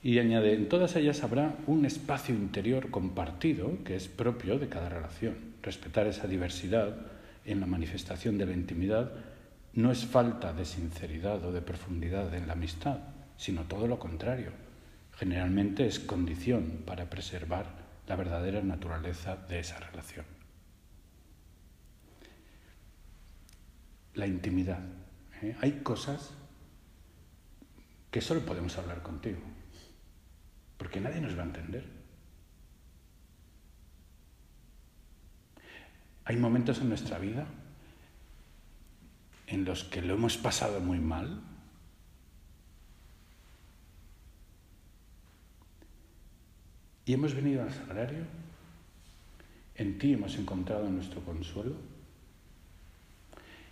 Y 0.03 0.17
añade, 0.17 0.55
en 0.55 0.67
todas 0.67 0.95
ellas 0.95 1.23
habrá 1.23 1.55
un 1.67 1.85
espacio 1.85 2.33
interior 2.33 2.89
compartido 2.89 3.83
que 3.83 3.95
es 3.95 4.07
propio 4.07 4.57
de 4.57 4.67
cada 4.67 4.89
relación. 4.89 5.35
Respetar 5.61 6.07
esa 6.07 6.27
diversidad 6.27 6.95
en 7.45 7.59
la 7.59 7.67
manifestación 7.67 8.39
de 8.39 8.47
la 8.47 8.53
intimidad 8.53 9.11
no 9.73 9.91
es 9.91 10.05
falta 10.05 10.53
de 10.53 10.65
sinceridad 10.65 11.45
o 11.45 11.51
de 11.51 11.61
profundidad 11.61 12.33
en 12.33 12.47
la 12.47 12.53
amistad, 12.53 12.97
sino 13.37 13.63
todo 13.63 13.87
lo 13.87 13.99
contrario. 13.99 14.51
Generalmente 15.17 15.85
es 15.85 15.99
condición 15.99 16.81
para 16.83 17.09
preservar 17.09 17.67
la 18.07 18.15
verdadera 18.15 18.63
naturaleza 18.63 19.35
de 19.35 19.59
esa 19.59 19.79
relación. 19.79 20.25
La 24.15 24.25
intimidad. 24.25 24.81
¿eh? 25.43 25.55
Hay 25.61 25.81
cosas 25.83 26.31
que 28.09 28.19
solo 28.19 28.41
podemos 28.41 28.75
hablar 28.79 29.03
contigo 29.03 29.39
porque 30.81 30.99
nadie 30.99 31.21
nos 31.21 31.37
va 31.37 31.43
a 31.43 31.45
entender. 31.45 31.85
Hay 36.25 36.37
momentos 36.37 36.81
en 36.81 36.89
nuestra 36.89 37.19
vida 37.19 37.45
en 39.45 39.63
los 39.63 39.83
que 39.83 40.01
lo 40.01 40.15
hemos 40.15 40.37
pasado 40.37 40.79
muy 40.79 40.97
mal. 40.97 41.39
Y 47.05 47.13
hemos 47.13 47.35
venido 47.35 47.61
al 47.61 47.71
sagrario, 47.71 48.25
en 49.75 49.99
ti 49.99 50.13
hemos 50.13 50.35
encontrado 50.35 50.89
nuestro 50.89 51.23
consuelo, 51.23 51.75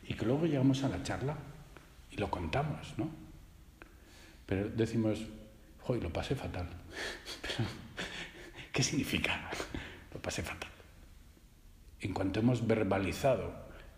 y 0.08 0.14
que 0.14 0.26
luego 0.28 0.46
llegamos 0.46 0.84
a 0.84 0.90
la 0.90 1.02
charla 1.02 1.36
y 2.12 2.18
lo 2.18 2.30
contamos, 2.30 2.94
¿no? 3.00 3.10
Pero 4.46 4.70
decimos, 4.70 5.26
hoy 5.90 6.00
lo 6.00 6.14
pasé 6.14 6.36
fatal. 6.36 6.68
Pero, 7.42 7.68
¿qué 8.72 8.84
significa? 8.84 9.50
Lo 10.14 10.22
pasé 10.22 10.44
fatal. 10.44 10.70
En 12.00 12.14
cuanto 12.14 12.40
hemos 12.40 12.66
verbalizado 12.66 13.52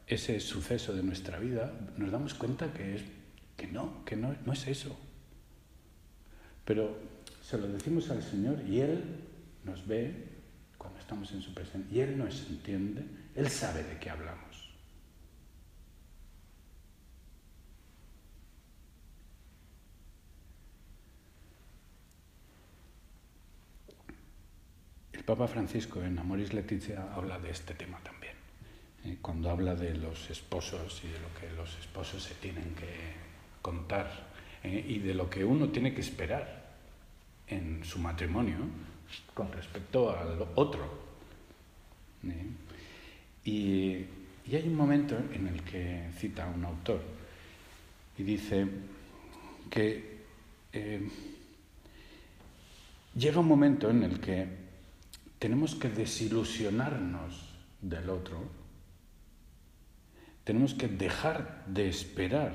ese 0.07 0.39
suceso 0.39 0.93
de 0.93 1.03
nuestra 1.03 1.37
vida, 1.37 1.73
nos 1.97 2.11
damos 2.11 2.33
cuenta 2.33 2.71
que, 2.73 2.95
es, 2.95 3.03
que 3.57 3.67
no, 3.67 4.05
que 4.05 4.15
no, 4.15 4.33
no 4.45 4.53
es 4.53 4.67
eso. 4.67 4.97
Pero 6.63 6.97
se 7.43 7.57
lo 7.57 7.67
decimos 7.67 8.09
al 8.09 8.23
Señor 8.23 8.61
y 8.67 8.79
Él 8.79 9.03
nos 9.65 9.85
ve 9.85 10.29
cuando 10.77 10.97
estamos 10.99 11.31
en 11.33 11.41
su 11.41 11.53
presencia 11.53 11.93
y 11.93 11.99
Él 11.99 12.17
nos 12.17 12.47
entiende, 12.49 13.03
Él 13.35 13.49
sabe 13.49 13.83
de 13.83 13.99
qué 13.99 14.09
hablamos. 14.09 14.50
Papa 25.25 25.47
Francisco 25.47 26.01
en 26.01 26.17
Amoris 26.17 26.53
Leticia 26.53 27.13
habla 27.13 27.37
de 27.37 27.51
este 27.51 27.73
tema 27.75 27.99
también, 27.99 28.33
eh, 29.05 29.17
cuando 29.21 29.49
habla 29.49 29.75
de 29.75 29.95
los 29.95 30.29
esposos 30.29 31.01
y 31.03 31.07
de 31.07 31.19
lo 31.19 31.33
que 31.39 31.55
los 31.55 31.77
esposos 31.77 32.23
se 32.23 32.33
tienen 32.35 32.73
que 32.75 33.13
contar 33.61 34.09
eh, 34.63 34.83
y 34.87 34.99
de 34.99 35.13
lo 35.13 35.29
que 35.29 35.45
uno 35.45 35.69
tiene 35.69 35.93
que 35.93 36.01
esperar 36.01 36.71
en 37.47 37.83
su 37.83 37.99
matrimonio 37.99 38.57
con 39.33 39.51
respecto 39.51 40.17
al 40.17 40.43
otro. 40.55 40.85
¿eh? 42.25 42.45
Y, 43.45 44.05
hay 44.53 44.67
un 44.67 44.75
momento 44.75 45.15
en 45.33 45.47
el 45.47 45.61
que 45.61 46.09
cita 46.17 46.45
un 46.47 46.65
autor 46.65 47.01
y 48.17 48.23
dice 48.23 48.67
que 49.69 50.19
llega 53.15 53.39
un 53.39 53.47
momento 53.47 53.89
en 53.89 54.03
el 54.03 54.19
que 54.19 54.60
tenemos 55.41 55.73
que 55.73 55.89
desilusionarnos 55.89 57.33
del 57.81 58.11
otro, 58.11 58.37
tenemos 60.43 60.75
que 60.75 60.87
dejar 60.87 61.65
de 61.65 61.89
esperar 61.89 62.53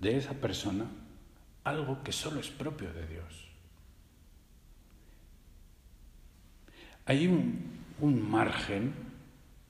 de 0.00 0.18
esa 0.18 0.34
persona 0.34 0.84
algo 1.64 2.02
que 2.02 2.12
solo 2.12 2.40
es 2.40 2.50
propio 2.50 2.92
de 2.92 3.06
Dios. 3.06 3.48
Hay 7.06 7.26
un, 7.26 7.72
margen 8.30 8.92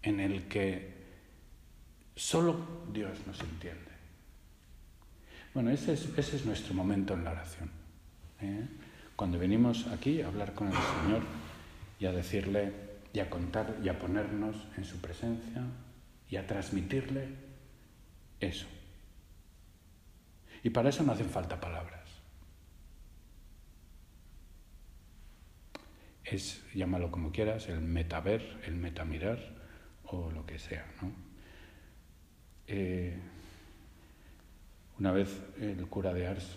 en 0.02 0.18
el 0.18 0.48
que 0.48 0.92
solo 2.16 2.56
Dios 2.92 3.16
nos 3.28 3.38
entiende. 3.38 3.92
Bueno, 5.54 5.70
ese 5.70 5.92
es, 5.92 6.44
nuestro 6.44 6.74
momento 6.74 7.14
en 7.14 7.22
la 7.22 7.30
oración. 7.30 7.70
¿eh? 8.40 8.66
Cuando 9.14 9.38
venimos 9.38 9.86
aquí 9.86 10.20
a 10.20 10.26
hablar 10.26 10.52
con 10.52 10.66
el 10.66 10.74
Señor, 10.74 11.22
y 11.98 12.06
a 12.06 12.12
decirle 12.12 12.72
y 13.12 13.20
a 13.20 13.30
contar 13.30 13.78
y 13.82 13.88
a 13.88 13.98
ponernos 13.98 14.66
en 14.76 14.84
su 14.84 15.00
presencia 15.00 15.62
y 16.28 16.36
a 16.36 16.46
transmitirle 16.46 17.28
eso. 18.40 18.66
Y 20.62 20.70
para 20.70 20.88
eso 20.88 21.02
no 21.02 21.12
hacen 21.12 21.28
falta 21.28 21.60
palabras. 21.60 22.02
Es, 26.24 26.64
llámalo 26.74 27.10
como 27.10 27.30
quieras, 27.30 27.68
el 27.68 27.80
metaver, 27.82 28.60
el 28.64 28.74
metamirar 28.74 29.38
o 30.04 30.30
lo 30.30 30.46
que 30.46 30.58
sea. 30.58 30.86
¿no? 31.02 31.12
Eh, 32.66 33.16
una 34.98 35.12
vez 35.12 35.40
el 35.60 35.86
cura 35.86 36.14
de 36.14 36.26
Ars 36.26 36.56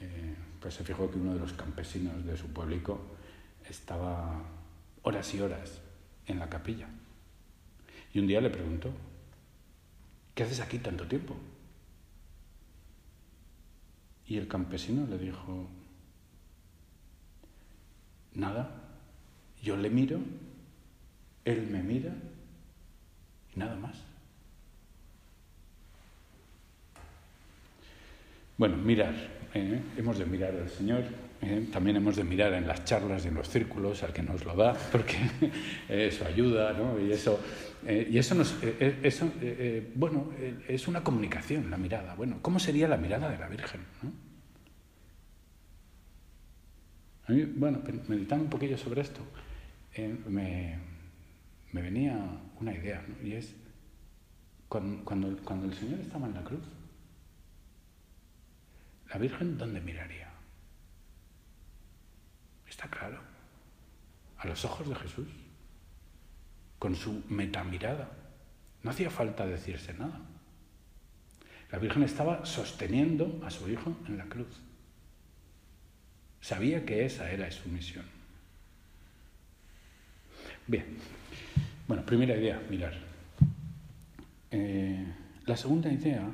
eh, 0.00 0.34
pues 0.60 0.74
se 0.74 0.84
fijó 0.84 1.10
que 1.10 1.18
uno 1.18 1.34
de 1.34 1.40
los 1.40 1.52
campesinos 1.54 2.24
de 2.26 2.36
su 2.36 2.52
pueblico 2.52 3.16
estaba 3.68 4.42
horas 5.06 5.32
y 5.34 5.40
horas 5.40 5.80
en 6.26 6.40
la 6.40 6.48
capilla. 6.48 6.88
Y 8.12 8.18
un 8.18 8.26
día 8.26 8.40
le 8.40 8.50
preguntó, 8.50 8.90
¿qué 10.34 10.42
haces 10.42 10.58
aquí 10.58 10.78
tanto 10.78 11.06
tiempo? 11.06 11.36
Y 14.26 14.36
el 14.36 14.48
campesino 14.48 15.06
le 15.06 15.16
dijo, 15.16 15.68
nada, 18.34 18.68
yo 19.62 19.76
le 19.76 19.90
miro, 19.90 20.18
él 21.44 21.68
me 21.70 21.84
mira 21.84 22.12
y 23.54 23.60
nada 23.60 23.76
más. 23.76 23.96
Bueno, 28.58 28.76
mirar, 28.76 29.14
¿eh? 29.54 29.80
hemos 29.96 30.18
de 30.18 30.26
mirar 30.26 30.52
al 30.56 30.68
Señor, 30.68 31.04
¿eh? 31.42 31.68
también 31.72 31.96
hemos 31.96 32.16
de 32.16 32.24
mirar 32.24 32.52
en 32.54 32.66
las 32.66 32.84
charlas 32.84 33.24
y 33.24 33.28
en 33.28 33.34
los 33.34 33.48
círculos 33.48 34.02
al 34.02 34.12
que 34.12 34.22
nos 34.22 34.44
lo 34.44 34.54
da, 34.54 34.74
porque 34.92 35.16
eso 35.88 36.24
ayuda, 36.26 36.72
¿no? 36.72 36.98
Y 37.00 37.12
eso, 37.12 37.40
eh, 37.86 38.08
y 38.10 38.18
eso, 38.18 38.34
nos, 38.34 38.56
eh, 38.62 38.98
eso 39.02 39.30
bueno, 39.94 40.30
es 40.68 40.88
una 40.88 41.02
comunicación, 41.02 41.70
la 41.70 41.76
mirada. 41.76 42.14
Bueno, 42.14 42.38
¿cómo 42.42 42.58
sería 42.58 42.88
la 42.88 42.96
mirada 42.96 43.30
de 43.30 43.38
la 43.38 43.48
Virgen? 43.48 43.80
A 47.28 47.32
mí, 47.32 47.42
bueno, 47.56 47.82
meditando 48.08 48.44
un 48.44 48.50
poquillo 48.50 48.78
sobre 48.78 49.00
esto, 49.00 49.20
me, 50.28 50.78
me, 51.72 51.82
venía 51.82 52.16
una 52.60 52.72
idea, 52.72 53.04
¿no? 53.06 53.26
Y 53.26 53.32
es, 53.32 53.54
cuando, 54.68 55.04
cuando, 55.04 55.36
cuando 55.38 55.66
el 55.66 55.74
Señor 55.74 56.00
estaba 56.00 56.26
en 56.26 56.34
la 56.34 56.44
cruz, 56.44 56.62
¿la 59.10 59.18
Virgen 59.18 59.58
dónde 59.58 59.80
miraría? 59.80 60.35
Está 62.76 62.90
claro. 62.90 63.18
A 64.36 64.46
los 64.46 64.62
ojos 64.66 64.86
de 64.86 64.94
Jesús. 64.94 65.28
Con 66.78 66.94
su 66.94 67.24
metamirada. 67.30 68.10
No 68.82 68.90
hacía 68.90 69.08
falta 69.08 69.46
decirse 69.46 69.94
nada. 69.94 70.20
La 71.70 71.78
Virgen 71.78 72.02
estaba 72.02 72.44
sosteniendo 72.44 73.40
a 73.46 73.50
su 73.50 73.70
hijo 73.70 73.96
en 74.06 74.18
la 74.18 74.26
cruz. 74.26 74.60
Sabía 76.42 76.84
que 76.84 77.06
esa 77.06 77.30
era 77.30 77.50
su 77.50 77.70
misión. 77.70 78.04
Bien. 80.66 80.98
Bueno, 81.88 82.04
primera 82.04 82.36
idea, 82.36 82.60
mirar. 82.68 82.92
Eh, 84.50 85.14
la 85.46 85.56
segunda 85.56 85.90
idea 85.90 86.28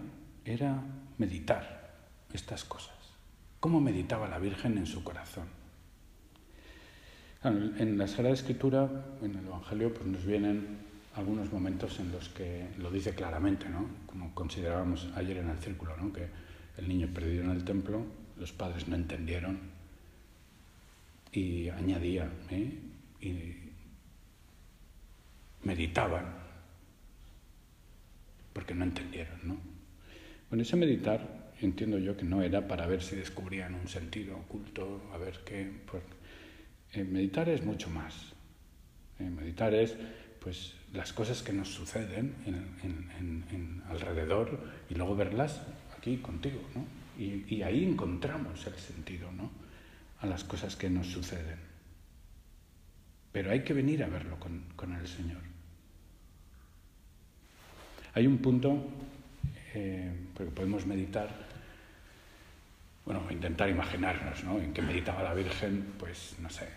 era 0.44 0.82
meditar 1.18 1.94
estas 2.32 2.64
cosas. 2.64 2.96
¿Cómo 3.60 3.80
meditaba 3.80 4.26
la 4.26 4.40
Virgen 4.40 4.76
en 4.76 4.86
su 4.86 5.04
corazón? 5.04 5.61
En 7.44 7.98
la 7.98 8.06
Sagrada 8.06 8.34
Escritura, 8.34 8.88
en 9.20 9.34
el 9.34 9.44
Evangelio, 9.46 9.92
pues 9.92 10.06
nos 10.06 10.24
vienen 10.24 10.78
algunos 11.16 11.52
momentos 11.52 11.98
en 11.98 12.12
los 12.12 12.28
que 12.28 12.68
lo 12.78 12.88
dice 12.88 13.16
claramente, 13.16 13.68
¿no? 13.68 13.84
Como 14.06 14.32
considerábamos 14.32 15.10
ayer 15.16 15.38
en 15.38 15.50
el 15.50 15.58
círculo, 15.58 15.96
¿no? 15.96 16.12
Que 16.12 16.28
el 16.78 16.88
niño 16.88 17.08
perdido 17.12 17.42
en 17.42 17.50
el 17.50 17.64
templo, 17.64 18.06
los 18.38 18.52
padres 18.52 18.86
no 18.86 18.94
entendieron 18.94 19.58
y 21.32 21.68
añadía, 21.68 22.30
¿eh? 22.50 22.78
y 23.20 23.56
meditaban, 25.64 26.26
porque 28.52 28.72
no 28.74 28.84
entendieron, 28.84 29.40
¿no? 29.42 29.56
Bueno, 30.48 30.62
ese 30.62 30.76
meditar 30.76 31.52
entiendo 31.60 31.98
yo 31.98 32.16
que 32.16 32.24
no 32.24 32.42
era 32.42 32.68
para 32.68 32.86
ver 32.86 33.02
si 33.02 33.16
descubrían 33.16 33.74
un 33.74 33.88
sentido 33.88 34.36
oculto, 34.36 35.10
a 35.12 35.18
ver 35.18 35.40
qué, 35.44 35.70
pues, 35.90 36.02
meditar 36.94 37.48
es 37.48 37.64
mucho 37.64 37.88
más. 37.90 38.32
Meditar 39.18 39.74
es 39.74 39.96
pues, 40.40 40.74
las 40.92 41.12
cosas 41.12 41.42
que 41.42 41.52
nos 41.52 41.68
suceden 41.68 42.34
en, 42.46 43.82
alrededor 43.88 44.58
y 44.88 44.94
luego 44.94 45.14
verlas 45.16 45.60
aquí 45.96 46.18
contigo. 46.18 46.60
¿no? 46.74 46.84
Y, 47.18 47.62
ahí 47.62 47.84
encontramos 47.84 48.66
el 48.66 48.74
sentido 48.74 49.30
¿no? 49.32 49.50
a 50.20 50.26
las 50.26 50.44
cosas 50.44 50.76
que 50.76 50.90
nos 50.90 51.06
suceden. 51.06 51.58
Pero 53.32 53.50
hay 53.50 53.62
que 53.62 53.72
venir 53.72 54.02
a 54.04 54.08
verlo 54.08 54.38
con, 54.38 54.92
el 54.92 55.08
Señor. 55.08 55.40
Hay 58.14 58.26
un 58.26 58.38
punto, 58.38 58.90
eh, 59.74 60.12
porque 60.34 60.52
podemos 60.52 60.84
meditar, 60.84 61.30
bueno, 63.06 63.26
intentar 63.30 63.70
imaginarnos, 63.70 64.44
¿no? 64.44 64.60
En 64.60 64.74
que 64.74 64.82
meditaba 64.82 65.22
la 65.22 65.32
Virgen, 65.32 65.94
pues 65.98 66.36
no 66.40 66.50
sé, 66.50 66.68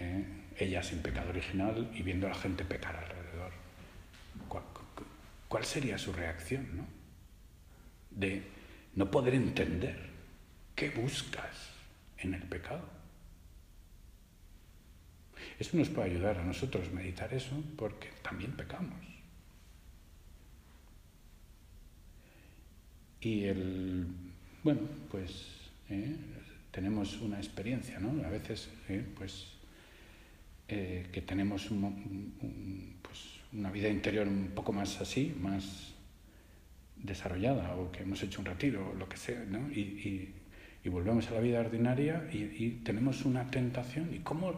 ¿eh? 0.00 0.24
ella 0.56 0.82
sin 0.82 1.00
pecado 1.00 1.30
original 1.30 1.90
y 1.94 2.02
viendo 2.02 2.26
a 2.26 2.30
la 2.30 2.36
gente 2.36 2.64
pecar 2.64 2.96
alrededor. 2.96 3.52
¿cuál 5.48 5.64
sería 5.64 5.98
su 5.98 6.12
reacción? 6.12 6.76
¿no? 6.76 6.86
De 8.10 8.42
no 8.94 9.10
poder 9.10 9.34
entender 9.34 10.10
qué 10.76 10.90
buscas 10.90 11.70
en 12.18 12.34
el 12.34 12.42
pecado. 12.42 12.88
Eso 15.58 15.76
nos 15.76 15.88
puede 15.88 16.10
ayudar 16.10 16.38
a 16.38 16.44
nosotros 16.44 16.88
a 16.88 16.90
meditar 16.92 17.32
eso 17.34 17.62
porque 17.76 18.08
también 18.22 18.52
pecamos. 18.52 19.10
Y 23.20 23.44
el, 23.44 24.06
bueno, 24.62 24.80
pues 25.10 25.46
eh, 25.90 26.16
tenemos 26.70 27.20
una 27.20 27.38
experiencia, 27.38 27.98
¿no? 27.98 28.24
A 28.24 28.30
veces, 28.30 28.70
eh, 28.88 29.04
pues, 29.16 29.48
eh, 30.70 31.06
que 31.12 31.22
tenemos 31.22 31.68
pues, 33.02 33.18
una 33.52 33.70
vida 33.70 33.88
interior 33.88 34.28
un 34.28 34.52
poco 34.54 34.72
más 34.72 35.00
así, 35.00 35.34
más 35.40 35.94
desarrollada, 36.96 37.74
o 37.76 37.90
que 37.90 38.02
hemos 38.02 38.22
hecho 38.22 38.40
un 38.40 38.46
retiro, 38.46 38.90
o 38.90 38.94
lo 38.94 39.08
que 39.08 39.16
sea, 39.16 39.44
¿no? 39.44 39.70
Y, 39.70 40.34
volvemos 40.84 41.28
a 41.28 41.34
la 41.34 41.40
vida 41.40 41.60
ordinaria 41.60 42.28
y, 42.32 42.80
tenemos 42.84 43.24
una 43.24 43.50
tentación. 43.50 44.14
¿Y 44.14 44.20
cómo, 44.20 44.52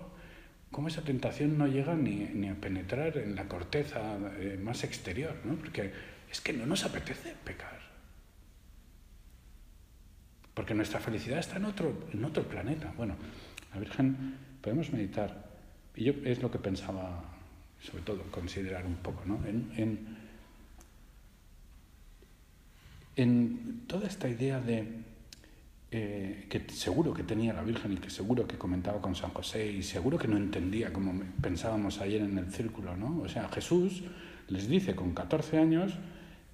cómo 0.71 0.89
esa 0.89 1.03
tentación 1.03 1.59
no 1.59 1.67
llega 1.67 1.95
ni, 1.95 2.17
ni, 2.33 2.49
a 2.49 2.55
penetrar 2.55 3.19
en 3.19 3.35
la 3.35 3.49
corteza 3.49 4.19
más 4.63 4.85
exterior? 4.85 5.35
¿no? 5.45 5.55
Porque 5.57 5.93
es 6.31 6.41
que 6.41 6.53
no 6.53 6.65
nos 6.65 6.85
apetece 6.85 7.35
pecar. 7.45 7.81
Porque 10.55 10.75
nuestra 10.75 11.01
felicidad 11.01 11.39
está 11.39 11.57
en 11.57 11.65
otro, 11.65 12.09
en 12.13 12.25
otro 12.25 12.45
planeta. 12.45 12.93
Bueno, 12.97 13.17
la 13.73 13.81
Virgen, 13.81 14.37
podemos 14.61 14.93
meditar. 14.93 15.52
Y 15.95 16.05
yo 16.05 16.15
es 16.25 16.41
lo 16.43 16.51
que 16.51 16.59
pensaba, 16.59 17.25
sobre 17.81 18.03
todo, 18.03 18.23
considerar 18.31 18.87
un 18.87 18.97
poco, 18.97 19.25
¿no? 19.27 19.41
En, 19.47 20.17
en, 23.17 23.83
toda 23.87 24.09
esta 24.09 24.29
idea 24.29 24.59
de 24.61 25.03
eh, 25.91 26.47
que 26.49 26.65
seguro 26.73 27.13
que 27.13 27.23
tenía 27.23 27.53
la 27.53 27.63
Virgen 27.63 27.93
y 27.93 27.97
que 27.97 28.09
seguro 28.09 28.47
que 28.47 28.57
comentaba 28.57 29.03
con 29.03 29.15
San 29.15 29.31
José 29.31 29.71
y 29.71 29.83
seguro 29.83 30.17
que 30.17 30.29
no 30.29 30.39
entendía 30.39 30.93
como 30.93 31.23
pensábamos 31.43 32.01
ayer 32.01 32.23
en 32.23 32.39
el 32.39 32.51
círculo, 32.51 32.97
¿no? 32.97 33.21
O 33.21 33.29
sea, 33.29 33.49
Jesús 33.51 34.03
les 34.49 34.69
dice 34.69 34.95
con 34.95 35.13
14 35.13 35.59
años, 35.59 35.93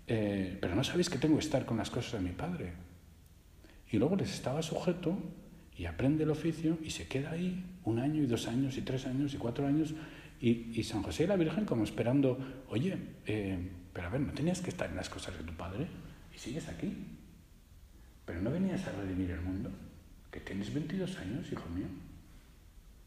eh, 0.08 0.58
pero 0.60 0.74
no 0.74 0.82
sabéis 0.82 1.08
que 1.08 1.18
tengo 1.18 1.36
que 1.36 1.44
estar 1.44 1.64
con 1.64 1.76
las 1.76 1.90
cosas 1.90 2.20
de 2.20 2.28
mi 2.28 2.34
Padre. 2.34 2.72
Y 3.90 3.98
luego 3.98 4.16
les 4.16 4.32
estaba 4.34 4.62
sujeto 4.62 5.16
y 5.78 5.86
aprende 5.86 6.24
el 6.24 6.30
oficio 6.30 6.76
y 6.82 6.90
se 6.90 7.06
queda 7.06 7.30
ahí 7.30 7.64
un 7.84 8.00
año 8.00 8.22
y 8.22 8.26
dos 8.26 8.48
años 8.48 8.76
y 8.76 8.82
tres 8.82 9.06
años 9.06 9.32
y 9.32 9.36
cuatro 9.36 9.66
años 9.66 9.94
y, 10.40 10.82
San 10.82 11.02
José 11.02 11.24
y 11.24 11.26
la 11.26 11.36
Virgen 11.36 11.64
como 11.64 11.84
esperando, 11.84 12.38
oye, 12.68 12.96
eh, 13.26 13.58
pero 13.92 14.06
a 14.06 14.10
ver, 14.10 14.20
¿no 14.20 14.32
tenías 14.32 14.60
que 14.60 14.70
estar 14.70 14.88
en 14.88 14.96
las 14.96 15.08
cosas 15.08 15.36
de 15.36 15.42
tu 15.42 15.52
padre? 15.54 15.86
Y 16.34 16.38
sigues 16.38 16.68
aquí. 16.68 16.96
Pero 18.24 18.40
no 18.40 18.50
venías 18.50 18.86
a 18.86 18.92
redimir 18.92 19.32
el 19.32 19.40
mundo. 19.40 19.70
Que 20.30 20.38
tienes 20.38 20.72
22 20.72 21.18
años, 21.18 21.50
hijo 21.50 21.68
mío. 21.70 21.86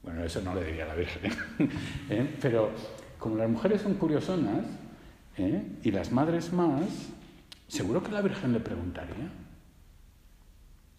Bueno, 0.03 0.25
eso 0.25 0.41
no 0.41 0.53
le 0.55 0.65
diría 0.65 0.83
a 0.83 0.87
la 0.87 0.95
Virgen. 0.95 1.31
¿eh? 2.09 2.37
Pero 2.41 2.71
como 3.17 3.37
las 3.37 3.49
mujeres 3.49 3.81
son 3.81 3.93
curiosonas 3.93 4.65
¿eh? 5.37 5.63
y 5.83 5.91
las 5.91 6.11
madres 6.11 6.51
más, 6.51 6.83
seguro 7.67 8.03
que 8.03 8.11
la 8.11 8.21
Virgen 8.21 8.51
le 8.51 8.59
preguntaría, 8.59 9.31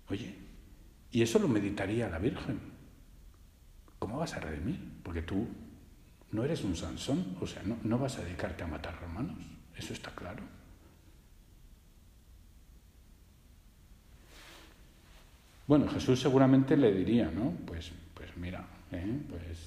Oye, 0.09 0.35
y 1.13 1.23
eso 1.23 1.39
lo 1.39 1.47
meditaría 1.47 2.09
la 2.09 2.19
Virgen. 2.19 2.59
¿Cómo 3.99 4.19
vas 4.19 4.35
a 4.35 4.41
redimir? 4.41 4.81
Porque 5.03 5.23
tú 5.23 5.47
no 6.33 6.43
eres 6.43 6.65
un 6.65 6.75
Sansón, 6.75 7.37
o 7.41 7.47
sea, 7.47 7.63
no, 7.63 7.99
vas 7.99 8.19
a 8.19 8.25
dedicarte 8.25 8.65
a 8.65 8.67
matar 8.67 8.99
romanos, 9.01 9.39
eso 9.77 9.93
está 9.93 10.11
claro. 10.13 10.43
Bueno, 15.67 15.89
Jesús 15.89 16.21
seguramente 16.21 16.77
le 16.77 16.93
diría, 16.93 17.31
¿no? 17.31 17.53
Pues, 17.67 17.93
pues 18.15 18.37
mira, 18.37 18.67
¿eh? 18.91 19.21
pues 19.29 19.59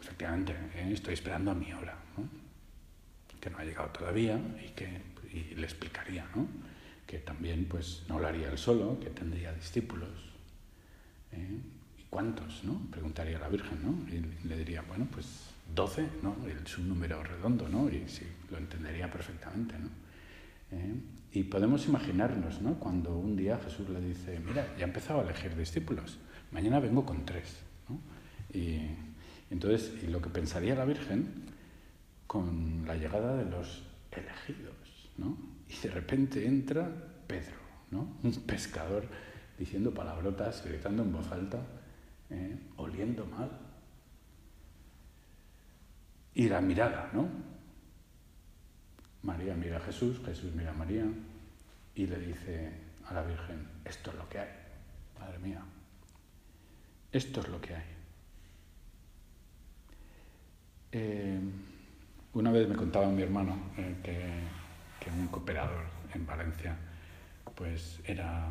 efectivamente, 0.00 0.52
¿eh? 0.74 0.90
estoy 0.92 1.14
esperando 1.14 1.50
a 1.50 1.54
mi 1.54 1.72
hora, 1.72 1.96
¿no? 2.16 2.28
que 3.40 3.48
no 3.48 3.58
ha 3.58 3.64
llegado 3.64 3.88
todavía 3.88 4.38
y 4.66 4.70
que 4.70 5.00
le 5.54 5.62
explicaría, 5.62 6.26
¿no? 6.34 6.46
que 7.06 7.18
también 7.18 7.64
pues 7.66 8.04
no 8.08 8.18
lo 8.18 8.28
haría 8.28 8.50
él 8.50 8.58
solo, 8.58 8.98
que 9.00 9.10
tendría 9.10 9.52
discípulos. 9.52 10.29
¿Eh? 11.32 11.58
¿Y 11.98 12.02
cuántos? 12.10 12.64
¿no? 12.64 12.80
Preguntaría 12.90 13.36
a 13.36 13.40
la 13.40 13.48
Virgen, 13.48 13.78
¿no? 13.82 14.08
Y 14.08 14.46
le 14.46 14.56
diría, 14.56 14.82
bueno, 14.82 15.06
pues 15.10 15.26
doce, 15.74 16.06
¿no? 16.22 16.36
Es 16.46 16.78
un 16.78 16.88
número 16.88 17.22
redondo, 17.22 17.68
¿no? 17.68 17.88
Y 17.88 18.04
lo 18.50 18.58
entendería 18.58 19.10
perfectamente, 19.10 19.74
¿no? 19.78 19.88
¿Eh? 20.72 20.94
Y 21.32 21.44
podemos 21.44 21.86
imaginarnos, 21.86 22.60
¿no? 22.60 22.74
Cuando 22.74 23.16
un 23.16 23.36
día 23.36 23.58
Jesús 23.58 23.88
le 23.88 24.00
dice, 24.00 24.40
mira, 24.40 24.66
ya 24.76 24.84
he 24.84 24.88
empezado 24.88 25.20
a 25.20 25.24
elegir 25.24 25.56
discípulos, 25.56 26.18
mañana 26.52 26.80
vengo 26.80 27.04
con 27.04 27.24
tres, 27.24 27.60
¿no? 27.88 28.00
Y 28.52 28.80
entonces, 29.50 29.92
y 30.02 30.06
lo 30.06 30.20
que 30.20 30.28
pensaría 30.28 30.74
la 30.74 30.84
Virgen 30.84 31.26
con 32.26 32.84
la 32.86 32.94
llegada 32.94 33.36
de 33.36 33.50
los 33.50 33.82
elegidos, 34.12 34.74
¿no? 35.18 35.36
y 35.70 35.86
de 35.86 35.90
repente 35.90 36.46
entra 36.46 36.90
Pedro, 37.26 37.56
¿no? 37.90 38.16
un 38.22 38.32
pescador 38.42 39.04
diciendo 39.60 39.94
palabrotas, 39.94 40.64
gritando 40.64 41.04
en 41.04 41.12
voz 41.12 41.30
alta, 41.30 41.60
¿eh? 42.30 42.58
oliendo 42.78 43.24
mal. 43.26 43.48
Y 46.34 46.48
la 46.48 46.60
mirada, 46.60 47.10
¿no? 47.12 47.28
María 49.22 49.54
mira 49.54 49.76
a 49.76 49.80
Jesús, 49.80 50.20
Jesús 50.24 50.52
mira 50.54 50.70
a 50.70 50.74
María 50.74 51.04
y 51.94 52.06
le 52.06 52.18
dice 52.18 52.72
a 53.06 53.14
la 53.14 53.22
Virgen, 53.22 53.68
esto 53.84 54.10
es 54.10 54.16
lo 54.16 54.28
que 54.28 54.38
hay, 54.38 54.48
Madre 55.18 55.38
mía, 55.38 55.62
esto 57.12 57.40
es 57.40 57.48
lo 57.48 57.60
que 57.60 57.74
hay. 57.76 57.84
Eh, 60.92 61.40
una 62.32 62.50
vez 62.50 62.66
me 62.66 62.74
contaba 62.74 63.08
mi 63.10 63.22
hermano 63.22 63.70
eh, 63.76 63.96
que 64.02 64.60
que 65.00 65.10
un 65.10 65.26
cooperador 65.28 65.86
en 66.14 66.26
Valencia 66.26 66.76
pues 67.56 68.00
era 68.04 68.46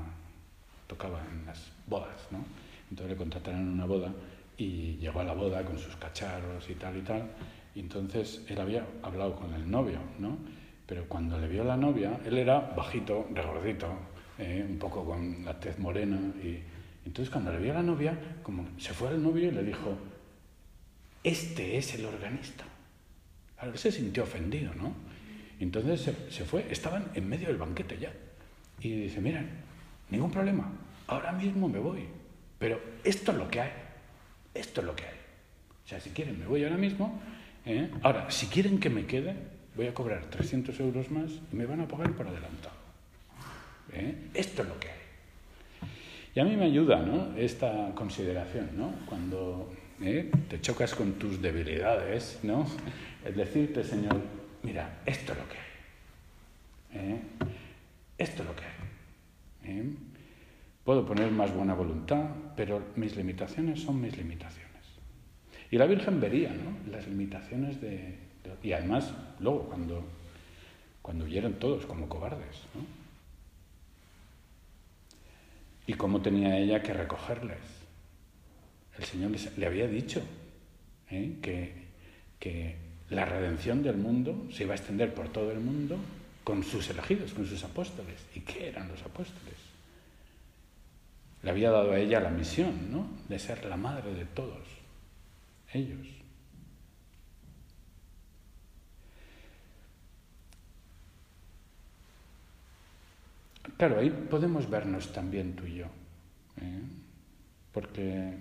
tocaba 0.90 1.22
en 1.32 1.46
las 1.46 1.72
bodas, 1.86 2.28
¿no? 2.32 2.44
Entonces 2.90 3.12
le 3.12 3.18
contrataron 3.18 3.62
en 3.62 3.68
una 3.70 3.86
boda 3.86 4.12
y 4.58 4.98
llegó 4.98 5.20
a 5.20 5.24
la 5.24 5.34
boda 5.34 5.64
con 5.64 5.78
sus 5.78 5.96
cacharros 5.96 6.68
y 6.70 6.74
tal 6.74 6.98
y 6.98 7.02
tal, 7.02 7.30
y 7.76 7.80
entonces 7.80 8.44
él 8.50 8.60
había 8.60 8.84
hablado 9.04 9.36
con 9.36 9.54
el 9.54 9.70
novio, 9.70 10.00
¿no? 10.18 10.38
Pero 10.88 11.06
cuando 11.08 11.40
le 11.40 11.48
vio 11.48 11.62
a 11.62 11.66
la 11.66 11.78
novia, 11.78 12.20
él 12.26 12.40
era 12.40 12.60
bajito, 12.60 13.28
regordito, 13.32 13.88
eh, 14.40 14.66
un 14.68 14.80
poco 14.80 15.06
con 15.06 15.46
la 15.46 15.58
tez 15.60 15.78
morena, 15.78 16.18
y 16.44 16.60
entonces 17.06 17.32
cuando 17.32 17.52
le 17.54 17.60
vio 17.60 17.72
a 17.72 17.76
la 17.76 17.84
novia, 17.84 18.18
como 18.42 18.68
se 18.80 18.94
fue 18.94 19.10
al 19.10 19.22
novio 19.22 19.48
y 19.48 19.52
le 19.52 19.64
dijo, 19.64 19.96
este 21.24 21.78
es 21.78 21.94
el 21.94 22.06
organista. 22.06 22.66
Claro, 23.56 23.78
se 23.78 23.92
sintió 23.92 24.24
ofendido, 24.24 24.74
¿no? 24.74 24.94
entonces 25.60 26.16
se, 26.30 26.46
fue, 26.46 26.66
estaban 26.72 27.12
en 27.14 27.28
medio 27.28 27.50
del 27.50 27.58
banquete 27.58 27.98
ya. 28.00 28.12
Y 28.80 29.02
dice, 29.02 29.20
miren, 29.20 29.50
ningún 30.10 30.32
problema, 30.32 30.72
ahora 31.08 31.32
mismo 31.32 31.68
me 31.68 31.80
voy, 31.80 32.08
pero 32.58 32.80
esto 33.04 33.32
es 33.32 33.38
lo 33.38 33.50
que 33.50 33.62
hay, 33.62 33.72
esto 34.54 34.82
es 34.82 34.88
lo 34.88 34.96
que 34.96 35.06
hay. 35.06 35.18
O 35.86 35.88
sea, 35.88 36.00
si 36.00 36.12
quieren 36.12 36.40
me 36.40 36.46
voy 36.46 36.64
ahora 36.64 36.78
mismo, 36.78 37.20
¿eh? 37.66 37.90
ahora, 38.04 38.30
si 38.30 38.48
quieren 38.48 38.80
que 38.80 38.90
me 38.90 39.06
quede, 39.06 39.36
voy 39.76 39.88
a 39.88 39.94
cobrar 39.94 40.26
300 40.26 40.80
euros 40.82 41.10
más 41.10 41.32
y 41.52 41.56
me 41.56 41.66
van 41.66 41.82
a 41.82 41.88
pagar 41.88 42.12
por 42.14 42.28
adelantado. 42.28 42.76
¿eh? 43.94 44.30
Esto 44.34 44.64
es 44.64 44.68
lo 44.68 44.80
que 44.80 44.90
hay. 44.90 45.00
Y 46.36 46.40
a 46.40 46.44
mí 46.44 46.56
me 46.56 46.66
ayuda 46.66 47.00
¿no? 47.00 47.36
esta 47.38 47.92
consideración, 47.96 48.70
¿no? 48.78 48.94
cuando 49.08 49.74
¿eh? 50.02 50.30
te 50.48 50.62
chocas 50.62 50.94
con 50.94 51.14
tus 51.14 51.42
debilidades, 51.42 52.40
¿no? 52.44 52.68
es 53.26 53.36
decirte, 53.36 53.84
Señor, 53.84 54.22
mira, 54.64 55.00
esto 55.06 55.34
es 55.34 55.38
lo 55.38 55.46
que 55.50 55.58
hay. 55.58 57.22
Esto 58.18 58.44
es 58.44 58.50
lo 58.50 58.56
que 58.56 58.64
hay. 58.64 58.79
¿Eh? 59.70 59.84
Puedo 60.84 61.06
poner 61.06 61.32
más 61.32 61.54
buena 61.54 61.74
voluntad, 61.74 62.30
pero 62.56 62.82
mis 62.96 63.16
limitaciones 63.16 63.82
son 63.82 64.02
mis 64.02 64.18
limitaciones. 64.18 64.70
Y 65.72 65.78
la 65.78 65.86
Virgen 65.86 66.20
vería 66.20 66.50
¿no? 66.50 66.92
las 66.92 67.08
limitaciones 67.08 67.80
de, 67.80 68.18
Y 68.64 68.72
además, 68.72 69.14
luego, 69.40 69.66
cuando, 69.66 70.04
cuando 71.02 71.26
huyeron 71.26 71.54
todos 71.54 71.86
como 71.86 72.10
cobardes, 72.10 72.64
¿no? 72.74 72.82
Y 75.86 75.94
cómo 75.94 76.22
tenía 76.22 76.58
ella 76.58 76.82
que 76.82 76.94
recogerles. 76.94 77.60
El 78.98 79.04
Señor 79.06 79.32
le 79.58 79.66
había 79.66 79.88
dicho 79.88 80.22
¿eh? 81.10 81.38
que, 81.42 81.74
que 82.40 82.76
la 83.10 83.26
redención 83.26 83.82
del 83.82 83.98
mundo 83.98 84.48
se 84.52 84.64
iba 84.64 84.74
a 84.74 84.78
extender 84.78 85.14
por 85.14 85.30
todo 85.30 85.52
el 85.52 85.60
mundo 85.60 85.98
con 86.50 86.64
sus 86.64 86.90
elegidos, 86.90 87.32
con 87.36 87.46
sus 87.46 87.64
apóstoles. 87.64 88.16
¿Y 88.34 88.40
qué 88.40 88.70
eran 88.70 88.88
los 88.88 89.00
apóstoles? 89.04 89.54
Le 91.44 91.52
había 91.52 91.70
dado 91.70 91.92
a 91.92 92.00
ella 92.00 92.20
la 92.20 92.32
misión, 92.32 92.92
¿no? 92.92 93.06
De 93.30 93.38
ser 93.38 93.66
la 93.66 93.78
madre 93.78 94.16
de 94.16 94.26
todos 94.26 94.66
ellos. 95.72 96.08
Claro, 103.78 104.00
ahí 104.00 104.10
podemos 104.10 104.68
vernos 104.68 105.14
también 105.14 105.56
tú 105.56 105.68
y 105.68 105.76
yo, 105.76 105.86
¿eh? 105.86 106.82
porque 107.72 108.34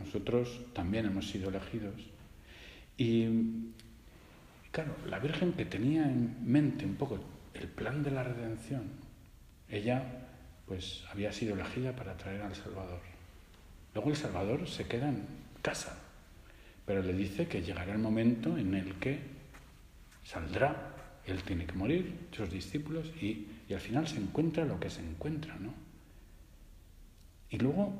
nosotros 0.00 0.62
también 0.72 1.06
hemos 1.06 1.30
sido 1.30 1.48
elegidos. 1.48 1.94
Y 2.98 3.28
claro, 4.72 4.96
la 5.08 5.20
Virgen 5.20 5.52
que 5.52 5.64
tenía 5.64 6.02
en 6.02 6.38
mente 6.44 6.84
un 6.84 6.96
poco 6.96 7.20
el 7.54 7.68
plan 7.68 8.02
de 8.02 8.10
la 8.10 8.22
redención, 8.22 8.84
ella 9.68 10.28
pues 10.66 11.04
había 11.10 11.32
sido 11.32 11.54
elegida 11.54 11.94
para 11.94 12.16
traer 12.16 12.42
al 12.42 12.54
Salvador. 12.54 13.00
Luego 13.94 14.10
el 14.10 14.16
Salvador 14.16 14.68
se 14.68 14.86
queda 14.86 15.08
en 15.08 15.26
casa, 15.60 15.98
pero 16.86 17.02
le 17.02 17.12
dice 17.12 17.46
que 17.46 17.62
llegará 17.62 17.92
el 17.92 17.98
momento 17.98 18.56
en 18.56 18.74
el 18.74 18.94
que 18.94 19.18
saldrá, 20.24 20.94
él 21.26 21.42
tiene 21.42 21.66
que 21.66 21.74
morir, 21.74 22.28
sus 22.32 22.50
discípulos, 22.50 23.08
y, 23.20 23.48
al 23.72 23.80
final 23.80 24.06
se 24.06 24.18
encuentra 24.18 24.66
lo 24.66 24.78
que 24.78 24.90
se 24.90 25.00
encuentra, 25.00 25.56
¿no? 25.56 25.72
Y 27.48 27.56
luego 27.58 27.92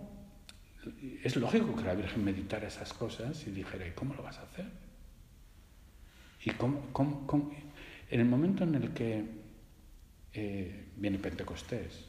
es 1.23 1.37
lógico 1.37 1.75
que 1.75 1.85
la 1.85 1.95
Virgen 1.95 2.25
meditara 2.25 2.69
esas 2.69 2.93
cosas 2.93 3.47
y 3.47 3.51
dijera, 3.53 3.87
¿y 3.87 3.93
cómo 3.93 4.15
lo 4.15 4.23
vas 4.23 4.38
a 4.38 4.43
hacer? 4.43 4.67
Y 6.45 6.51
cómo, 6.51 7.27
en 8.11 8.21
el 8.21 8.27
momento 8.27 8.65
en 8.65 8.75
el 8.75 8.93
que 8.93 9.41
eh, 10.35 10.88
viene 10.97 11.18
Pentecostés 11.18 12.07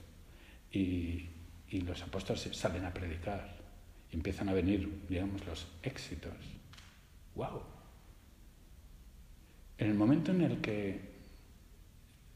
y, 0.71 1.29
y 1.69 1.81
los 1.81 2.01
apóstoles 2.01 2.49
salen 2.53 2.85
a 2.85 2.93
predicar, 2.93 3.57
y 4.11 4.15
empiezan 4.15 4.49
a 4.49 4.53
venir, 4.53 5.05
digamos, 5.09 5.45
los 5.45 5.67
éxitos, 5.83 6.33
¡Wow! 7.35 7.63
En 9.77 9.89
el 9.89 9.95
momento 9.95 10.31
en 10.31 10.41
el 10.41 10.61
que 10.61 11.13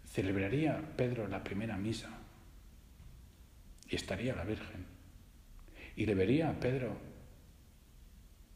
celebraría 0.05 0.81
Pedro 0.97 1.27
la 1.27 1.43
primera 1.43 1.77
misa 1.77 2.09
y 3.87 3.95
estaría 3.95 4.35
la 4.35 4.43
Virgen 4.43 4.85
y 5.95 6.05
le 6.05 6.15
vería 6.15 6.49
a 6.49 6.59
Pedro 6.59 6.97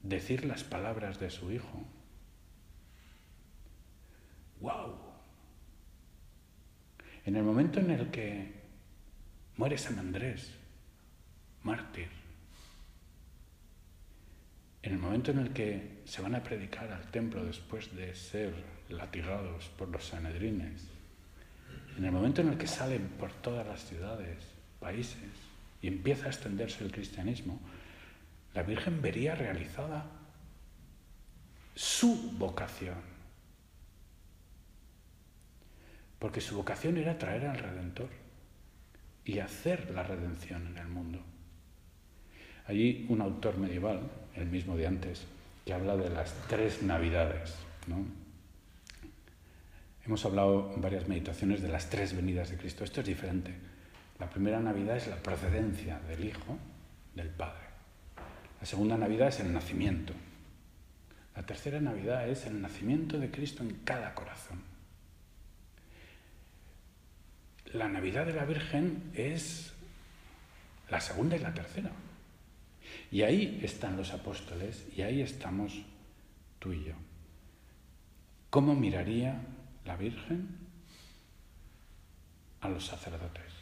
decir 0.01 0.45
las 0.45 0.63
palabras 0.63 1.19
de 1.19 1.29
su 1.29 1.51
hijo, 1.51 1.85
¡wow! 4.59 5.00
En 7.31 7.37
el 7.37 7.43
momento 7.43 7.79
en 7.79 7.91
el 7.91 8.11
que 8.11 8.51
muere 9.55 9.77
San 9.77 9.97
Andrés, 9.97 10.51
mártir, 11.63 12.09
en 14.83 14.91
el 14.91 14.99
momento 14.99 15.31
en 15.31 15.39
el 15.39 15.53
que 15.53 16.01
se 16.03 16.21
van 16.21 16.35
a 16.35 16.43
predicar 16.43 16.91
al 16.91 17.09
templo 17.09 17.45
después 17.45 17.95
de 17.95 18.13
ser 18.15 18.53
latigados 18.89 19.69
por 19.77 19.87
los 19.87 20.07
sanedrines, 20.07 20.89
en 21.97 22.03
el 22.03 22.11
momento 22.11 22.41
en 22.41 22.49
el 22.49 22.57
que 22.57 22.67
salen 22.67 23.07
por 23.17 23.31
todas 23.31 23.65
las 23.65 23.85
ciudades, 23.85 24.43
países, 24.81 25.31
y 25.81 25.87
empieza 25.87 26.25
a 26.25 26.31
extenderse 26.31 26.83
el 26.83 26.91
cristianismo, 26.91 27.61
la 28.53 28.63
Virgen 28.63 29.01
vería 29.01 29.35
realizada 29.35 30.05
su 31.75 32.33
vocación. 32.33 33.20
Porque 36.21 36.39
su 36.39 36.55
vocación 36.55 36.97
era 36.97 37.17
traer 37.17 37.47
al 37.47 37.57
Redentor 37.57 38.09
y 39.25 39.39
hacer 39.39 39.89
la 39.89 40.03
redención 40.03 40.67
en 40.67 40.77
el 40.77 40.87
mundo. 40.87 41.19
Allí 42.67 43.07
un 43.09 43.21
autor 43.21 43.57
medieval, 43.57 44.01
el 44.35 44.45
mismo 44.45 44.77
de 44.77 44.85
antes, 44.85 45.25
que 45.65 45.73
habla 45.73 45.97
de 45.97 46.11
las 46.11 46.31
tres 46.47 46.83
navidades. 46.83 47.55
Hemos 50.05 50.23
hablado 50.23 50.71
en 50.75 50.81
varias 50.81 51.07
meditaciones 51.07 51.63
de 51.63 51.69
las 51.69 51.89
tres 51.89 52.15
venidas 52.15 52.51
de 52.51 52.57
Cristo. 52.57 52.83
Esto 52.83 53.01
es 53.01 53.07
diferente. 53.07 53.55
La 54.19 54.29
primera 54.29 54.59
Navidad 54.59 54.97
es 54.97 55.07
la 55.07 55.15
procedencia 55.15 55.99
del 56.07 56.23
Hijo 56.23 56.55
del 57.15 57.29
Padre. 57.29 57.65
La 58.59 58.67
segunda 58.67 58.95
Navidad 58.95 59.29
es 59.29 59.39
el 59.39 59.51
nacimiento. 59.51 60.13
La 61.35 61.43
tercera 61.47 61.81
Navidad 61.81 62.29
es 62.29 62.45
el 62.45 62.61
nacimiento 62.61 63.17
de 63.17 63.31
Cristo 63.31 63.63
en 63.63 63.73
cada 63.83 64.13
corazón. 64.13 64.70
La 67.73 67.87
Navidad 67.87 68.25
de 68.25 68.33
la 68.33 68.43
Virgen 68.43 69.11
es 69.13 69.71
la 70.89 70.99
segunda 70.99 71.37
y 71.37 71.39
la 71.39 71.53
tercera. 71.53 71.91
Y 73.11 73.21
ahí 73.21 73.61
están 73.63 73.95
los 73.95 74.11
apóstoles 74.11 74.85
y 74.95 75.01
ahí 75.01 75.21
estamos 75.21 75.81
tú 76.59 76.73
y 76.73 76.83
yo. 76.85 76.93
¿Cómo 78.49 78.75
miraría 78.75 79.41
la 79.85 79.95
Virgen 79.95 80.49
a 82.59 82.67
los 82.67 82.85
sacerdotes? 82.85 83.53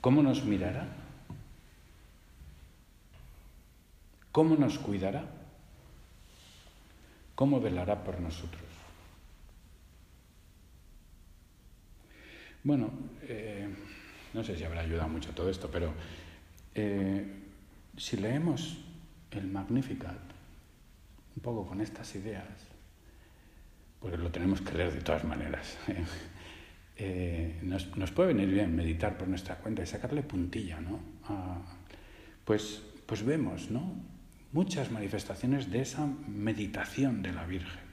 ¿Cómo 0.00 0.22
nos 0.22 0.44
mirará? 0.44 0.86
¿Cómo 4.30 4.54
nos 4.54 4.78
cuidará? 4.78 5.24
¿Cómo 7.34 7.60
velará 7.60 8.04
por 8.04 8.20
nosotros? 8.20 8.67
Bueno, 12.64 12.90
eh, 13.22 13.68
no 14.34 14.42
sé 14.42 14.56
si 14.56 14.64
habrá 14.64 14.80
ayudado 14.80 15.08
mucho 15.08 15.30
todo 15.30 15.48
esto, 15.48 15.70
pero 15.70 15.92
eh, 16.74 17.24
si 17.96 18.16
leemos 18.16 18.78
el 19.30 19.46
Magnificat, 19.46 20.18
un 21.36 21.42
poco 21.42 21.66
con 21.66 21.80
estas 21.80 22.14
ideas, 22.16 22.46
porque 24.00 24.16
lo 24.16 24.30
tenemos 24.30 24.60
que 24.60 24.72
leer 24.74 24.92
de 24.92 25.00
todas 25.00 25.24
maneras, 25.24 25.78
eh, 26.96 27.58
nos, 27.62 27.84
puede 28.10 28.34
venir 28.34 28.48
bien 28.48 28.74
meditar 28.74 29.16
por 29.16 29.28
nuestra 29.28 29.56
cuenta 29.56 29.82
y 29.82 29.86
sacarle 29.86 30.22
puntilla, 30.22 30.80
¿no? 30.80 31.00
pues, 32.44 32.82
pues 33.06 33.24
vemos, 33.24 33.70
¿no? 33.70 33.94
Muchas 34.52 34.90
manifestaciones 34.90 35.70
de 35.70 35.82
esa 35.82 36.06
meditación 36.06 37.22
de 37.22 37.32
la 37.32 37.44
Virgen. 37.44 37.87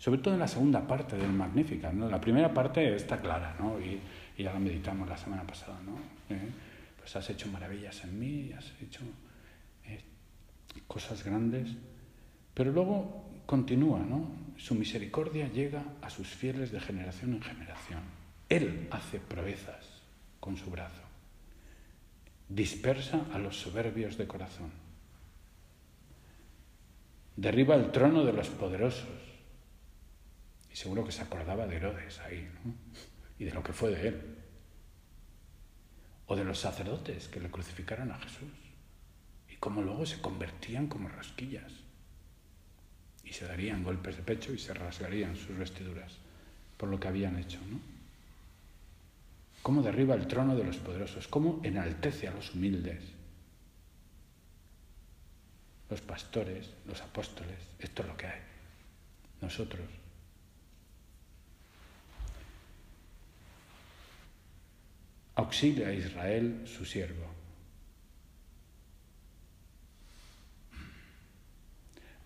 Sobre 0.00 0.22
todo 0.22 0.32
en 0.32 0.40
la 0.40 0.48
segunda 0.48 0.80
parte 0.86 1.14
del 1.14 1.30
Magnificat, 1.30 1.92
¿no? 1.92 2.08
La 2.08 2.18
primera 2.18 2.54
parte 2.54 2.96
está 2.96 3.20
clara, 3.20 3.54
¿no? 3.60 3.78
Y, 3.78 4.00
y 4.38 4.42
ya 4.42 4.54
lo 4.54 4.58
meditamos 4.58 5.06
la 5.06 5.18
semana 5.18 5.46
pasada, 5.46 5.78
¿no? 5.84 6.34
¿Eh? 6.34 6.48
Pues 6.96 7.14
has 7.16 7.28
hecho 7.28 7.48
maravillas 7.48 8.02
en 8.04 8.18
mí, 8.18 8.50
has 8.56 8.72
hecho 8.80 9.02
eh, 9.84 10.02
cosas 10.86 11.22
grandes, 11.22 11.68
pero 12.54 12.72
luego 12.72 13.42
continúa, 13.44 13.98
¿no? 13.98 14.26
Su 14.56 14.74
misericordia 14.74 15.48
llega 15.52 15.84
a 16.00 16.08
sus 16.08 16.28
fieles 16.28 16.72
de 16.72 16.80
generación 16.80 17.34
en 17.34 17.42
generación. 17.42 18.00
Él 18.48 18.88
hace 18.90 19.18
proezas 19.18 20.00
con 20.40 20.56
su 20.56 20.70
brazo, 20.70 21.02
dispersa 22.48 23.26
a 23.34 23.38
los 23.38 23.60
soberbios 23.60 24.16
de 24.16 24.26
corazón, 24.26 24.70
derriba 27.36 27.74
el 27.74 27.92
trono 27.92 28.24
de 28.24 28.32
los 28.32 28.48
poderosos. 28.48 29.29
Y 30.72 30.76
seguro 30.76 31.04
que 31.04 31.12
se 31.12 31.22
acordaba 31.22 31.66
de 31.66 31.76
Herodes 31.76 32.20
ahí, 32.20 32.48
¿no? 32.64 32.74
y 33.40 33.44
de 33.44 33.52
lo 33.52 33.62
que 33.62 33.72
fue 33.72 33.90
de 33.90 34.08
él. 34.08 34.36
O 36.26 36.36
de 36.36 36.44
los 36.44 36.60
sacerdotes 36.60 37.26
que 37.28 37.40
le 37.40 37.50
crucificaron 37.50 38.12
a 38.12 38.18
Jesús 38.18 38.52
y 39.48 39.56
cómo 39.56 39.82
luego 39.82 40.06
se 40.06 40.20
convertían 40.20 40.86
como 40.86 41.08
rosquillas 41.08 41.72
y 43.24 43.32
se 43.32 43.46
darían 43.46 43.82
golpes 43.82 44.16
de 44.16 44.22
pecho 44.22 44.52
y 44.52 44.58
se 44.58 44.74
rasgarían 44.74 45.36
sus 45.36 45.56
vestiduras 45.56 46.18
por 46.76 46.90
lo 46.90 47.00
que 47.00 47.08
habían 47.08 47.38
hecho, 47.38 47.58
¿no? 47.68 47.80
Cómo 49.62 49.82
derriba 49.82 50.14
el 50.14 50.26
trono 50.26 50.54
de 50.54 50.64
los 50.64 50.76
poderosos, 50.76 51.26
cómo 51.26 51.60
enaltece 51.62 52.28
a 52.28 52.32
los 52.32 52.54
humildes, 52.54 53.02
los 55.88 56.00
pastores, 56.00 56.70
los 56.86 57.00
apóstoles, 57.00 57.58
esto 57.78 58.02
es 58.02 58.08
lo 58.08 58.16
que 58.16 58.26
hay. 58.26 58.40
Nosotros 59.40 59.99
auxilia 65.40 65.88
a 65.88 65.92
Israel 65.92 66.62
su 66.66 66.84
siervo. 66.84 67.26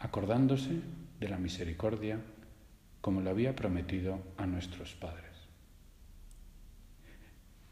acordándose 0.00 0.82
de 1.18 1.28
la 1.30 1.38
misericordia 1.38 2.20
como 3.00 3.22
lo 3.22 3.30
había 3.30 3.56
prometido 3.56 4.20
a 4.36 4.44
nuestros 4.44 4.92
padres. 4.94 5.32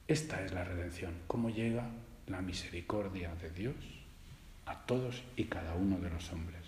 Esta 0.09 0.42
es 0.42 0.52
la 0.52 0.64
redención, 0.64 1.12
cómo 1.26 1.50
llega 1.50 1.90
la 2.26 2.40
misericordia 2.40 3.35
de 3.35 3.50
Dios 3.50 3.76
a 4.64 4.87
todos 4.87 5.22
y 5.37 5.44
cada 5.44 5.74
uno 5.74 5.98
de 5.98 6.09
los 6.09 6.33
hombres, 6.33 6.64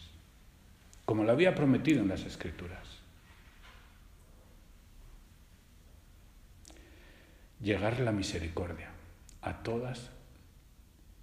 como 1.06 1.24
lo 1.24 1.32
había 1.32 1.54
prometido 1.54 2.02
en 2.02 2.08
las 2.08 2.26
Escrituras. 2.26 3.03
Llegar 7.64 7.98
la 7.98 8.12
misericordia 8.12 8.90
a 9.40 9.62
todas 9.62 10.10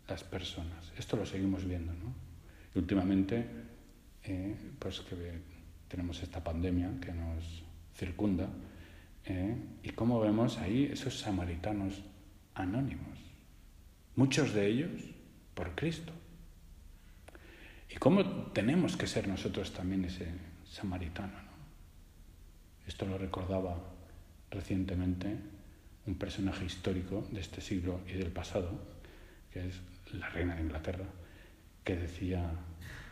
las 0.08 0.24
personas. 0.24 0.92
Esto 0.98 1.16
lo 1.16 1.26
seguimos 1.26 1.66
viendo, 1.66 1.94
¿no? 1.94 2.14
Y 2.74 2.80
últimamente, 2.80 3.46
eh, 4.24 4.56
pues 4.80 5.02
que 5.02 5.40
tenemos 5.88 6.22
esta 6.24 6.44
pandemia 6.44 6.90
que 7.00 7.14
nos 7.14 7.64
circunda, 7.96 8.50
¿eh? 9.26 9.56
Y 9.84 9.90
cómo 9.92 10.20
vemos 10.20 10.58
ahí 10.58 10.90
esos 10.92 11.20
samaritanos 11.20 12.02
anónimos, 12.56 13.20
muchos 14.16 14.54
de 14.54 14.68
ellos 14.68 14.92
por 15.54 15.76
Cristo. 15.76 16.12
Y 17.88 17.98
cómo 17.98 18.26
tenemos 18.52 18.98
que 18.98 19.06
ser 19.06 19.28
nosotros 19.28 19.74
también 19.74 20.06
ese 20.06 20.28
samaritano. 20.66 21.52
Esto 22.88 23.06
lo 23.06 23.18
recordaba 23.18 23.78
recientemente 24.50 25.38
un 26.12 26.18
personaje 26.18 26.66
histórico 26.66 27.26
de 27.32 27.40
este 27.40 27.62
siglo 27.62 28.02
y 28.08 28.18
del 28.18 28.32
pasado, 28.32 28.70
que 29.54 29.68
es 29.68 29.80
la 30.14 30.30
reina 30.30 30.56
de 30.56 30.62
Inglaterra, 30.62 31.06
que 31.86 31.96
decía, 31.96 32.52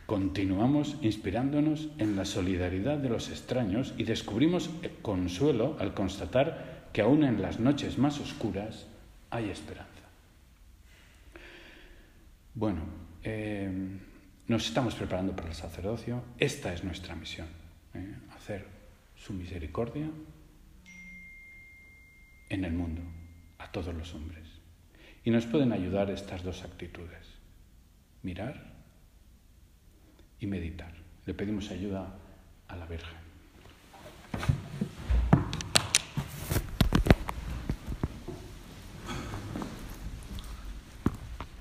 continuamos 0.04 0.96
inspirándonos 1.00 1.88
en 1.96 2.14
la 2.14 2.26
solidaridad 2.26 2.98
de 2.98 3.08
los 3.08 3.30
extraños 3.30 3.94
y 3.96 4.04
descubrimos 4.04 4.68
consuelo 5.00 5.76
al 5.80 5.94
constatar 5.94 6.90
que 6.92 7.00
aún 7.00 7.24
en 7.24 7.40
las 7.40 7.58
noches 7.58 7.96
más 7.96 8.20
oscuras 8.20 8.86
hay 9.30 9.48
esperanza. 9.48 9.88
Bueno, 12.54 12.82
eh, 13.22 13.70
nos 14.46 14.66
estamos 14.66 14.94
preparando 14.94 15.34
para 15.34 15.48
el 15.48 15.54
sacerdocio, 15.54 16.22
esta 16.38 16.74
es 16.74 16.84
nuestra 16.84 17.14
misión, 17.14 17.46
¿eh? 17.94 18.14
hacer 18.36 18.66
su 19.16 19.32
misericordia 19.32 20.10
en 22.50 22.64
el 22.64 22.72
mundo, 22.72 23.00
a 23.58 23.70
todos 23.70 23.94
los 23.94 24.14
hombres. 24.14 24.46
Y 25.24 25.30
nos 25.30 25.46
pueden 25.46 25.72
ayudar 25.72 26.10
estas 26.10 26.42
dos 26.42 26.62
actitudes, 26.64 27.26
mirar 28.22 28.74
y 30.38 30.46
meditar. 30.46 30.92
Le 31.24 31.34
pedimos 31.34 31.70
ayuda 31.70 32.14
a 32.68 32.76
la 32.76 32.86
Virgen. 32.86 33.18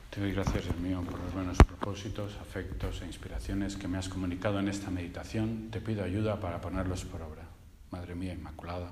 Te 0.10 0.22
doy 0.22 0.32
gracias, 0.34 0.64
Dios 0.64 0.78
mío, 0.80 1.02
por 1.04 1.20
los 1.20 1.34
buenos 1.34 1.58
propósitos, 1.58 2.36
afectos 2.42 3.02
e 3.02 3.06
inspiraciones 3.06 3.78
que 3.78 3.88
me 3.88 3.98
has 3.98 4.10
comunicado 4.10 4.60
en 4.60 4.68
esta 4.68 4.90
meditación. 4.90 5.70
Te 5.70 5.82
pido 5.82 6.04
ayuda 6.04 6.40
para 6.40 6.60
ponerlos 6.60 7.06
por 7.06 7.22
obra. 7.22 7.48
Madre 7.92 8.16
mía 8.16 8.34
Inmaculada, 8.34 8.92